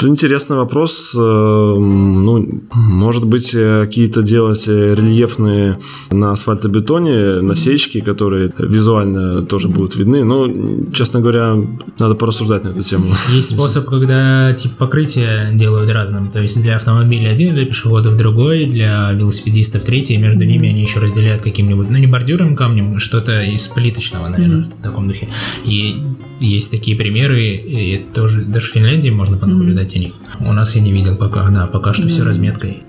Интересный 0.00 0.56
вопрос. 0.56 1.14
Э, 1.14 1.18
ну, 1.18 2.62
может 2.72 3.24
быть, 3.24 3.54
э, 3.54 3.84
какие-то 3.84 4.22
делать 4.22 4.66
рельефные 4.66 5.78
на 6.10 6.32
асфальтобетоне 6.32 7.40
насечки, 7.42 8.00
которые 8.00 8.52
визуально 8.58 9.42
тоже 9.42 9.68
будут 9.68 9.96
видны. 9.96 10.24
Но, 10.24 10.48
честно 10.92 11.20
говоря, 11.20 11.56
надо 11.98 12.14
порассуждать 12.14 12.64
на 12.64 12.68
эту 12.68 12.82
тему. 12.82 13.06
Есть 13.30 13.50
способ, 13.50 13.86
когда 13.86 14.52
тип 14.54 14.72
покрытия 14.76 15.50
делают 15.52 15.90
разным. 15.90 16.30
То 16.30 16.40
есть 16.40 16.60
для 16.62 16.76
автомобиля 16.76 17.30
один, 17.30 17.54
для 17.54 17.66
пешеходов 17.66 18.16
другой, 18.16 18.64
для 18.66 19.12
велосипедистов 19.12 19.84
третий. 19.84 20.16
Между 20.16 20.44
ними 20.44 20.68
они 20.68 20.82
еще 20.82 21.00
разделяют 21.00 21.42
каким-нибудь, 21.42 21.90
ну 21.90 21.98
не 21.98 22.06
бордюрным 22.06 22.56
камнем, 22.56 22.98
что-то 22.98 23.42
из 23.42 23.66
плиточного, 23.68 24.28
наверное, 24.28 24.64
в 24.78 24.82
таком 24.82 25.08
духе. 25.08 25.28
И 25.64 25.96
есть 26.42 26.70
такие 26.70 26.96
примеры, 26.96 27.40
и 27.40 28.04
тоже 28.14 28.42
даже 28.42 28.68
в 28.68 28.70
Финляндии 28.70 29.10
можно 29.10 29.36
понаблюдать 29.36 29.94
mm-hmm. 29.94 29.98
о 29.98 30.00
них. 30.00 30.14
У 30.40 30.52
нас 30.52 30.74
я 30.76 30.82
не 30.82 30.92
видел 30.92 31.16
пока, 31.16 31.48
да, 31.50 31.66
пока 31.66 31.92
что 31.92 32.04
mm-hmm. 32.04 32.08
все 32.08 32.24
разметкой. 32.24 32.82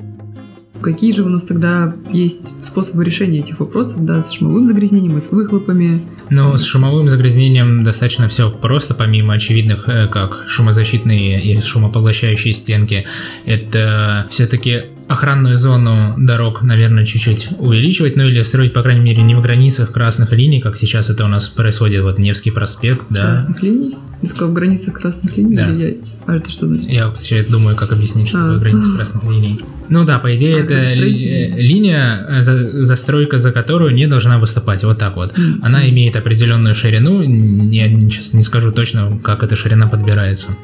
Какие 0.82 1.14
же 1.14 1.24
у 1.24 1.30
нас 1.30 1.44
тогда 1.44 1.96
есть 2.12 2.62
способы 2.62 3.06
решения 3.06 3.40
этих 3.40 3.62
вопросов, 3.62 4.04
да, 4.04 4.22
с 4.22 4.32
шумовым 4.32 4.68
загрязнением 4.68 5.18
и 5.18 5.22
с 5.22 5.32
выхлопами? 5.32 6.02
Ну, 6.30 6.58
с 6.58 6.66
шумовым 6.66 7.08
загрязнением 7.08 7.86
достаточно 7.86 8.28
все 8.28 8.52
просто, 8.52 8.94
помимо 8.94 9.34
очевидных, 9.34 9.88
э, 9.88 10.08
как 10.08 10.44
шумозащитные 10.46 11.42
и 11.42 11.62
шумопоглощающие 11.62 12.54
стенки. 12.54 13.06
Это 13.46 14.28
все-таки 14.30 14.88
охранную 15.08 15.56
зону 15.56 16.16
дорог, 16.18 16.62
наверное, 16.64 17.06
чуть-чуть 17.06 17.50
увеличивать, 17.60 18.16
ну 18.16 18.28
или 18.28 18.42
строить, 18.42 18.74
по 18.74 18.82
крайней 18.82 19.04
мере, 19.04 19.22
не 19.22 19.36
в 19.36 19.42
границах 19.42 19.92
красных 19.92 20.32
линий, 20.32 20.62
как 20.62 20.76
сейчас 20.76 21.10
это 21.10 21.26
у 21.26 21.28
нас 21.28 21.48
происходит, 21.48 22.04
вот 22.04 22.20
Невский 22.20 22.52
проспект, 22.52 23.06
да. 23.10 23.34
Красных 23.34 23.64
линий? 23.64 23.96
Ты 24.22 24.28
сказал, 24.28 24.50
в 24.50 24.54
границах 24.54 24.94
красных 24.94 25.38
линий? 25.38 25.56
Да. 25.56 25.68
Я... 25.68 25.94
А 26.26 26.36
это 26.36 26.50
что 26.50 26.68
значит? 26.68 26.90
Я 26.90 27.08
вообще 27.08 27.44
думаю, 27.44 27.76
как 27.76 27.92
объяснить, 27.92 28.30
что 28.30 28.38
а. 28.38 28.42
такое 28.42 28.60
граница 28.60 28.96
красных 28.96 29.24
линий. 29.26 29.62
Ну 29.90 30.06
да, 30.06 30.20
по 30.20 30.34
идее, 30.36 30.56
а, 30.56 30.60
это 30.60 30.94
ли, 30.94 31.54
линия, 31.58 32.26
э, 32.30 32.42
за, 32.42 32.84
застройка 32.84 33.38
за 33.38 33.52
которую 33.52 33.94
не 33.94 34.08
должна 34.08 34.40
выступать, 34.40 34.84
вот 34.84 34.98
так 34.98 35.18
вот. 35.18 35.38
Mm-hmm. 35.38 35.60
Она 35.62 35.90
имеет 35.90 36.16
определенную 36.16 36.76
ширину, 36.76 37.22
я 37.22 37.90
сейчас 37.90 38.34
не 38.34 38.44
скажу 38.44 38.72
точно, 38.72 39.20
как 39.22 39.44
эта 39.44 39.56
ширина 39.58 39.88
подбирается. 39.88 40.56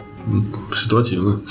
Ситуативно. 0.76 1.42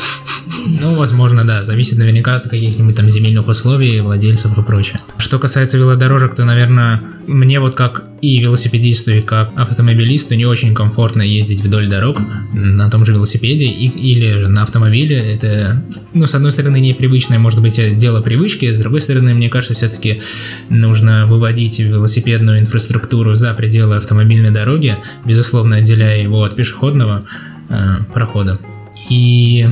Ну, 0.67 0.95
возможно, 0.95 1.45
да. 1.45 1.63
Зависит 1.63 1.99
наверняка 1.99 2.37
от 2.37 2.45
каких-нибудь 2.45 2.97
там 2.97 3.09
земельных 3.09 3.47
условий, 3.49 4.01
владельцев 4.01 4.57
и 4.57 4.63
прочее. 4.63 5.01
Что 5.19 5.39
касается 5.39 5.79
велодорожек, 5.79 6.35
то, 6.35 6.45
наверное, 6.45 7.03
мне 7.27 7.61
вот 7.61 7.75
как 7.75 8.05
и 8.21 8.41
велосипедисту, 8.41 9.13
и 9.13 9.21
как 9.21 9.53
автомобилисту 9.57 10.35
не 10.35 10.45
очень 10.45 10.75
комфортно 10.75 11.23
ездить 11.23 11.61
вдоль 11.61 11.89
дорог 11.89 12.19
на 12.53 12.91
том 12.91 13.05
же 13.05 13.13
велосипеде 13.13 13.67
и, 13.67 13.87
или 13.87 14.47
на 14.47 14.63
автомобиле. 14.63 15.35
Это, 15.35 15.83
ну, 16.15 16.27
с 16.27 16.35
одной 16.35 16.53
стороны, 16.53 16.81
непривычное, 16.81 17.39
может 17.39 17.61
быть, 17.61 17.81
дело 17.97 18.21
привычки, 18.21 18.73
с 18.73 18.79
другой 18.79 19.01
стороны, 19.01 19.35
мне 19.35 19.49
кажется, 19.49 19.75
все-таки 19.75 20.23
нужно 20.69 21.27
выводить 21.27 21.79
велосипедную 21.79 22.61
инфраструктуру 22.61 23.35
за 23.35 23.55
пределы 23.55 23.97
автомобильной 23.97 24.51
дороги, 24.51 24.97
безусловно, 25.25 25.77
отделяя 25.77 26.21
его 26.21 26.43
от 26.43 26.57
пешеходного 26.57 27.25
э, 27.69 27.97
прохода. 28.13 28.59
И 29.11 29.67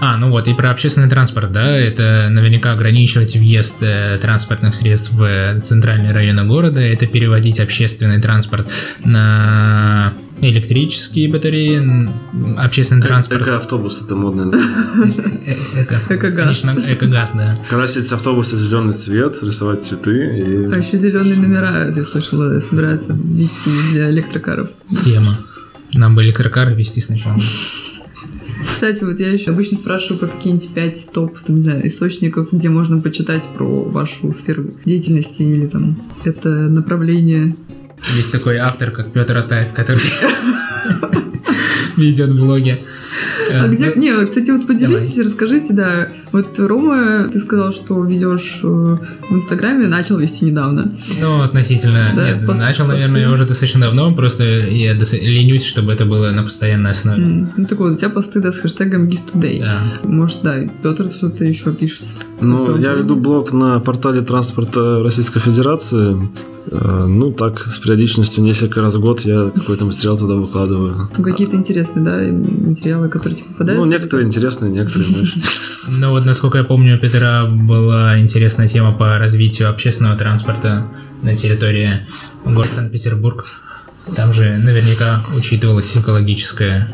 а, 0.00 0.16
ну 0.16 0.28
вот, 0.28 0.48
и 0.48 0.54
про 0.54 0.70
общественный 0.70 1.08
транспорт, 1.08 1.52
да, 1.52 1.76
это 1.76 2.28
наверняка 2.30 2.72
ограничивать 2.72 3.34
въезд 3.36 3.78
э, 3.80 4.18
транспортных 4.20 4.74
средств 4.74 5.12
в 5.12 5.60
центральные 5.60 6.12
районы 6.12 6.44
города, 6.44 6.80
это 6.80 7.06
переводить 7.06 7.60
общественный 7.60 8.20
транспорт 8.20 8.68
на 9.04 10.14
электрические 10.40 11.28
батареи, 11.28 12.10
общественный 12.58 13.02
транспорт. 13.02 13.42
Эко-автобус, 13.42 14.02
это 14.04 14.16
модно. 14.16 14.50
Эко-газ. 16.08 16.60
Конечно, 16.60 16.92
эко-газ, 16.92 17.32
да. 17.34 17.54
Красить 17.68 18.10
автобусы 18.12 18.56
в 18.56 18.60
зеленый 18.60 18.94
цвет, 18.94 19.34
рисовать 19.42 19.84
цветы. 19.84 20.68
А 20.72 20.76
еще 20.76 20.96
зеленые 20.98 21.36
номера, 21.36 21.92
я 21.94 22.02
слышала, 22.02 22.58
собираются 22.60 23.12
ввести 23.14 23.70
для 23.92 24.10
электрокаров. 24.10 24.68
Тема. 25.04 25.38
Нам 25.94 26.14
бы 26.14 26.22
электрокары 26.22 26.74
вести 26.74 27.00
сначала. 27.00 27.38
Кстати, 28.74 29.04
вот 29.04 29.18
я 29.20 29.30
еще 29.30 29.50
обычно 29.50 29.78
спрашиваю 29.78 30.18
про 30.18 30.28
какие-нибудь 30.28 30.72
пять 30.72 31.08
топ, 31.12 31.38
там, 31.40 31.56
не 31.56 31.62
знаю, 31.62 31.86
источников, 31.86 32.48
где 32.52 32.68
можно 32.68 33.00
почитать 33.00 33.48
про 33.56 33.68
вашу 33.68 34.32
сферу 34.32 34.74
деятельности 34.84 35.42
или 35.42 35.66
там 35.66 36.00
это 36.24 36.48
направление. 36.48 37.54
Есть 38.16 38.32
такой 38.32 38.56
автор, 38.56 38.90
как 38.90 39.12
Петр 39.12 39.36
Атаев, 39.36 39.72
который 39.72 40.02
ведет 41.96 42.34
блоги. 42.34 42.82
А 43.52 43.68
где... 43.68 43.92
Не, 43.94 44.26
кстати, 44.26 44.50
вот 44.50 44.66
поделитесь, 44.66 45.18
расскажите, 45.18 45.72
да. 45.72 46.08
Вот, 46.32 46.58
Рома, 46.58 47.28
ты 47.30 47.38
сказал, 47.38 47.72
что 47.72 48.02
ведешь 48.02 48.60
э, 48.62 48.66
в 48.66 49.32
Инстаграме, 49.32 49.86
начал 49.86 50.16
вести 50.16 50.46
недавно. 50.46 50.92
Ну, 51.20 51.40
относительно. 51.40 52.12
Да, 52.16 52.30
Нет, 52.30 52.46
пост, 52.46 52.58
начал, 52.58 52.84
посты. 52.84 53.00
наверное, 53.00 53.30
уже 53.30 53.46
достаточно 53.46 53.82
давно, 53.82 54.14
просто 54.14 54.44
я 54.44 54.94
ленюсь, 54.94 55.64
чтобы 55.64 55.92
это 55.92 56.06
было 56.06 56.30
на 56.30 56.42
постоянной 56.42 56.92
основе. 56.92 57.22
Mm. 57.22 57.48
Ну, 57.56 57.64
так 57.66 57.78
вот, 57.78 57.92
у 57.92 57.96
тебя 57.96 58.08
посты, 58.08 58.40
да, 58.40 58.50
с 58.50 58.60
хэштегом 58.60 59.08
GizToday. 59.08 59.60
Да. 59.60 59.82
Может, 60.04 60.38
да, 60.42 60.56
Петр 60.82 61.04
что-то 61.10 61.44
еще 61.44 61.74
пишет. 61.74 62.06
Ну, 62.40 62.76
я 62.78 62.94
веду 62.94 63.16
блог 63.16 63.52
на 63.52 63.78
портале 63.80 64.22
транспорта 64.22 65.02
Российской 65.02 65.40
Федерации. 65.40 66.16
Э, 66.72 67.06
ну, 67.06 67.32
так, 67.32 67.66
с 67.70 67.78
периодичностью 67.78 68.42
несколько 68.42 68.80
раз 68.80 68.94
в 68.94 69.00
год 69.00 69.20
я 69.20 69.50
какой-то 69.54 69.84
материал 69.84 70.16
туда 70.16 70.34
выкладываю. 70.34 71.10
Ну, 71.16 71.24
какие-то 71.24 71.56
интересные, 71.56 72.04
да, 72.04 72.16
материалы, 72.66 73.08
которые 73.08 73.36
тебе 73.36 73.48
попадаются? 73.50 73.84
Ну, 73.84 73.92
некоторые 73.92 74.26
интересные, 74.26 74.72
некоторые 74.72 75.10
меньше. 75.10 75.42
Ну, 75.88 76.10
вот, 76.10 76.24
насколько 76.24 76.58
я 76.58 76.64
помню, 76.64 76.96
у 76.96 77.00
Петра 77.00 77.44
была 77.44 78.18
интересная 78.20 78.68
тема 78.68 78.92
по 78.92 79.18
развитию 79.18 79.68
общественного 79.68 80.16
транспорта 80.16 80.86
на 81.22 81.34
территории 81.34 82.06
города 82.44 82.72
Санкт-Петербург. 82.72 83.46
Там 84.14 84.32
же 84.32 84.56
наверняка 84.58 85.22
учитывалась 85.36 85.96
экологическая 85.96 86.88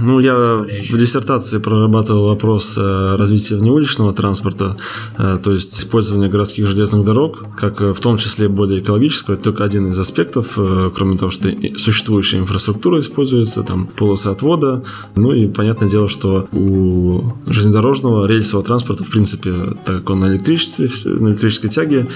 ну, 0.00 0.20
я 0.20 0.34
в 0.34 0.98
диссертации 0.98 1.58
прорабатывал 1.58 2.28
вопрос 2.28 2.76
э, 2.78 3.16
развития 3.16 3.56
внеуличного 3.56 4.12
транспорта, 4.12 4.76
э, 5.18 5.38
то 5.42 5.52
есть 5.52 5.80
использования 5.80 6.28
городских 6.28 6.66
железных 6.66 7.04
дорог, 7.04 7.44
как 7.56 7.80
э, 7.80 7.92
в 7.92 8.00
том 8.00 8.16
числе 8.18 8.48
более 8.48 8.80
экологического, 8.80 9.34
это 9.34 9.44
только 9.44 9.64
один 9.64 9.90
из 9.90 9.98
аспектов, 9.98 10.58
кроме 10.94 11.18
того, 11.18 11.30
что 11.30 11.50
существующая 11.76 12.38
инфраструктура 12.38 13.00
используется, 13.00 13.62
там 13.62 13.86
полосы 13.86 14.28
отвода, 14.28 14.84
ну 15.16 15.32
и 15.32 15.48
понятное 15.48 15.88
дело, 15.88 16.08
что 16.08 16.48
у 16.52 17.32
железнодорожного 17.46 18.26
рельсового 18.26 18.66
транспорта, 18.66 19.04
в 19.04 19.08
принципе, 19.08 19.76
так 19.84 19.96
как 19.98 20.10
он 20.10 20.20
на 20.20 20.26
электричестве, 20.26 20.88
на 21.04 21.28
электрической 21.28 21.70
тяге, 21.70 22.08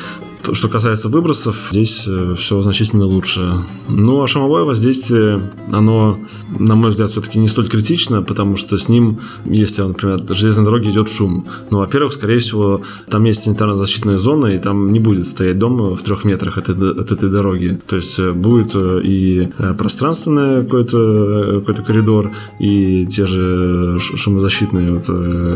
что 0.52 0.68
касается 0.68 1.08
выбросов, 1.08 1.68
здесь 1.70 2.08
все 2.38 2.62
значительно 2.62 3.06
лучше. 3.06 3.64
Ну, 3.88 4.22
а 4.22 4.26
шумовое 4.26 4.64
воздействие, 4.64 5.40
оно, 5.70 6.16
на 6.58 6.74
мой 6.74 6.90
взгляд, 6.90 7.10
все-таки 7.10 7.38
не 7.38 7.48
столь 7.48 7.68
критично, 7.68 8.22
потому 8.22 8.56
что 8.56 8.78
с 8.78 8.88
ним, 8.88 9.18
если, 9.44 9.82
например, 9.82 10.22
железной 10.30 10.64
дороге 10.64 10.90
идет 10.90 11.08
шум, 11.08 11.44
ну, 11.70 11.78
во-первых, 11.78 12.12
скорее 12.12 12.38
всего, 12.38 12.82
там 13.08 13.24
есть 13.24 13.46
санитарно-защитная 13.46 14.18
зона, 14.18 14.46
и 14.46 14.58
там 14.58 14.92
не 14.92 14.98
будет 14.98 15.26
стоять 15.26 15.58
дом 15.58 15.94
в 15.94 16.02
трех 16.02 16.24
метрах 16.24 16.58
от, 16.58 16.68
от 16.68 17.12
этой 17.12 17.30
дороги. 17.30 17.80
То 17.86 17.96
есть 17.96 18.18
э, 18.18 18.30
будет 18.30 18.74
э, 18.74 19.00
и 19.04 19.48
э, 19.58 19.74
пространственный 19.74 20.64
какой-то 20.64 21.62
какой 21.66 21.84
коридор, 21.84 22.30
и 22.58 23.06
те 23.06 23.26
же 23.26 23.98
шумозащитные 23.98 24.92
вот 24.92 25.08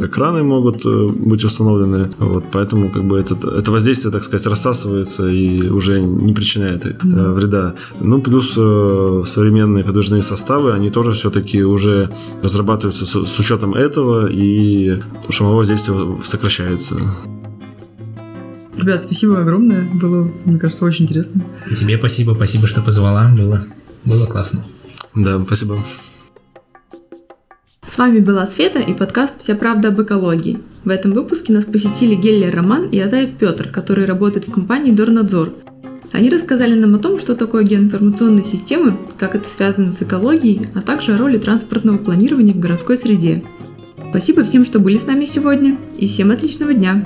экраны 0.04 0.42
могут 0.42 0.84
быть 0.84 1.44
установлены. 1.44 2.10
Вот, 2.18 2.44
поэтому 2.52 2.90
как 2.90 3.04
бы 3.04 3.18
это, 3.18 3.34
это 3.50 3.70
воздействие, 3.70 4.12
так 4.12 4.24
сказать, 4.24 4.46
рассасывается 4.46 4.75
разбрасывается 4.76 5.28
и 5.28 5.68
уже 5.68 6.00
не 6.00 6.32
причиняет 6.32 6.84
э, 6.84 6.92
вреда. 7.02 7.74
Ну, 8.00 8.20
плюс 8.20 8.54
э, 8.56 9.22
современные 9.24 9.84
подвижные 9.84 10.22
составы, 10.22 10.72
они 10.72 10.90
тоже 10.90 11.12
все-таки 11.12 11.62
уже 11.62 12.10
разрабатываются 12.42 13.06
с, 13.06 13.24
с 13.24 13.38
учетом 13.38 13.74
этого, 13.74 14.28
и 14.30 15.00
шумовое 15.30 15.58
воздействие 15.58 16.18
сокращается. 16.24 16.96
Ребят, 18.76 19.04
спасибо 19.04 19.40
огромное. 19.40 19.88
Было, 19.94 20.30
мне 20.44 20.58
кажется, 20.58 20.84
очень 20.84 21.04
интересно. 21.04 21.42
И 21.70 21.74
тебе 21.74 21.96
спасибо, 21.96 22.34
спасибо, 22.34 22.66
что 22.66 22.82
позвала. 22.82 23.32
Было, 23.36 23.64
было 24.04 24.26
классно. 24.26 24.64
Да, 25.14 25.40
спасибо. 25.40 25.78
С 27.96 27.98
вами 27.98 28.18
была 28.18 28.46
Света 28.46 28.78
и 28.78 28.92
подкаст 28.92 29.40
«Вся 29.40 29.54
правда 29.54 29.88
об 29.88 29.98
экологии». 30.02 30.58
В 30.84 30.90
этом 30.90 31.12
выпуске 31.12 31.54
нас 31.54 31.64
посетили 31.64 32.14
Геллер 32.14 32.54
Роман 32.54 32.90
и 32.90 32.98
Адаев 32.98 33.38
Петр, 33.38 33.70
которые 33.70 34.06
работают 34.06 34.46
в 34.46 34.52
компании 34.52 34.92
Дорнадзор. 34.92 35.54
Они 36.12 36.28
рассказали 36.28 36.78
нам 36.78 36.94
о 36.94 36.98
том, 36.98 37.18
что 37.18 37.34
такое 37.34 37.64
геоинформационные 37.64 38.44
системы, 38.44 38.98
как 39.16 39.34
это 39.34 39.48
связано 39.48 39.94
с 39.94 40.02
экологией, 40.02 40.68
а 40.74 40.82
также 40.82 41.14
о 41.14 41.16
роли 41.16 41.38
транспортного 41.38 41.96
планирования 41.96 42.52
в 42.52 42.60
городской 42.60 42.98
среде. 42.98 43.42
Спасибо 44.10 44.44
всем, 44.44 44.66
что 44.66 44.78
были 44.78 44.98
с 44.98 45.06
нами 45.06 45.24
сегодня, 45.24 45.78
и 45.96 46.06
всем 46.06 46.30
отличного 46.32 46.74
дня! 46.74 47.02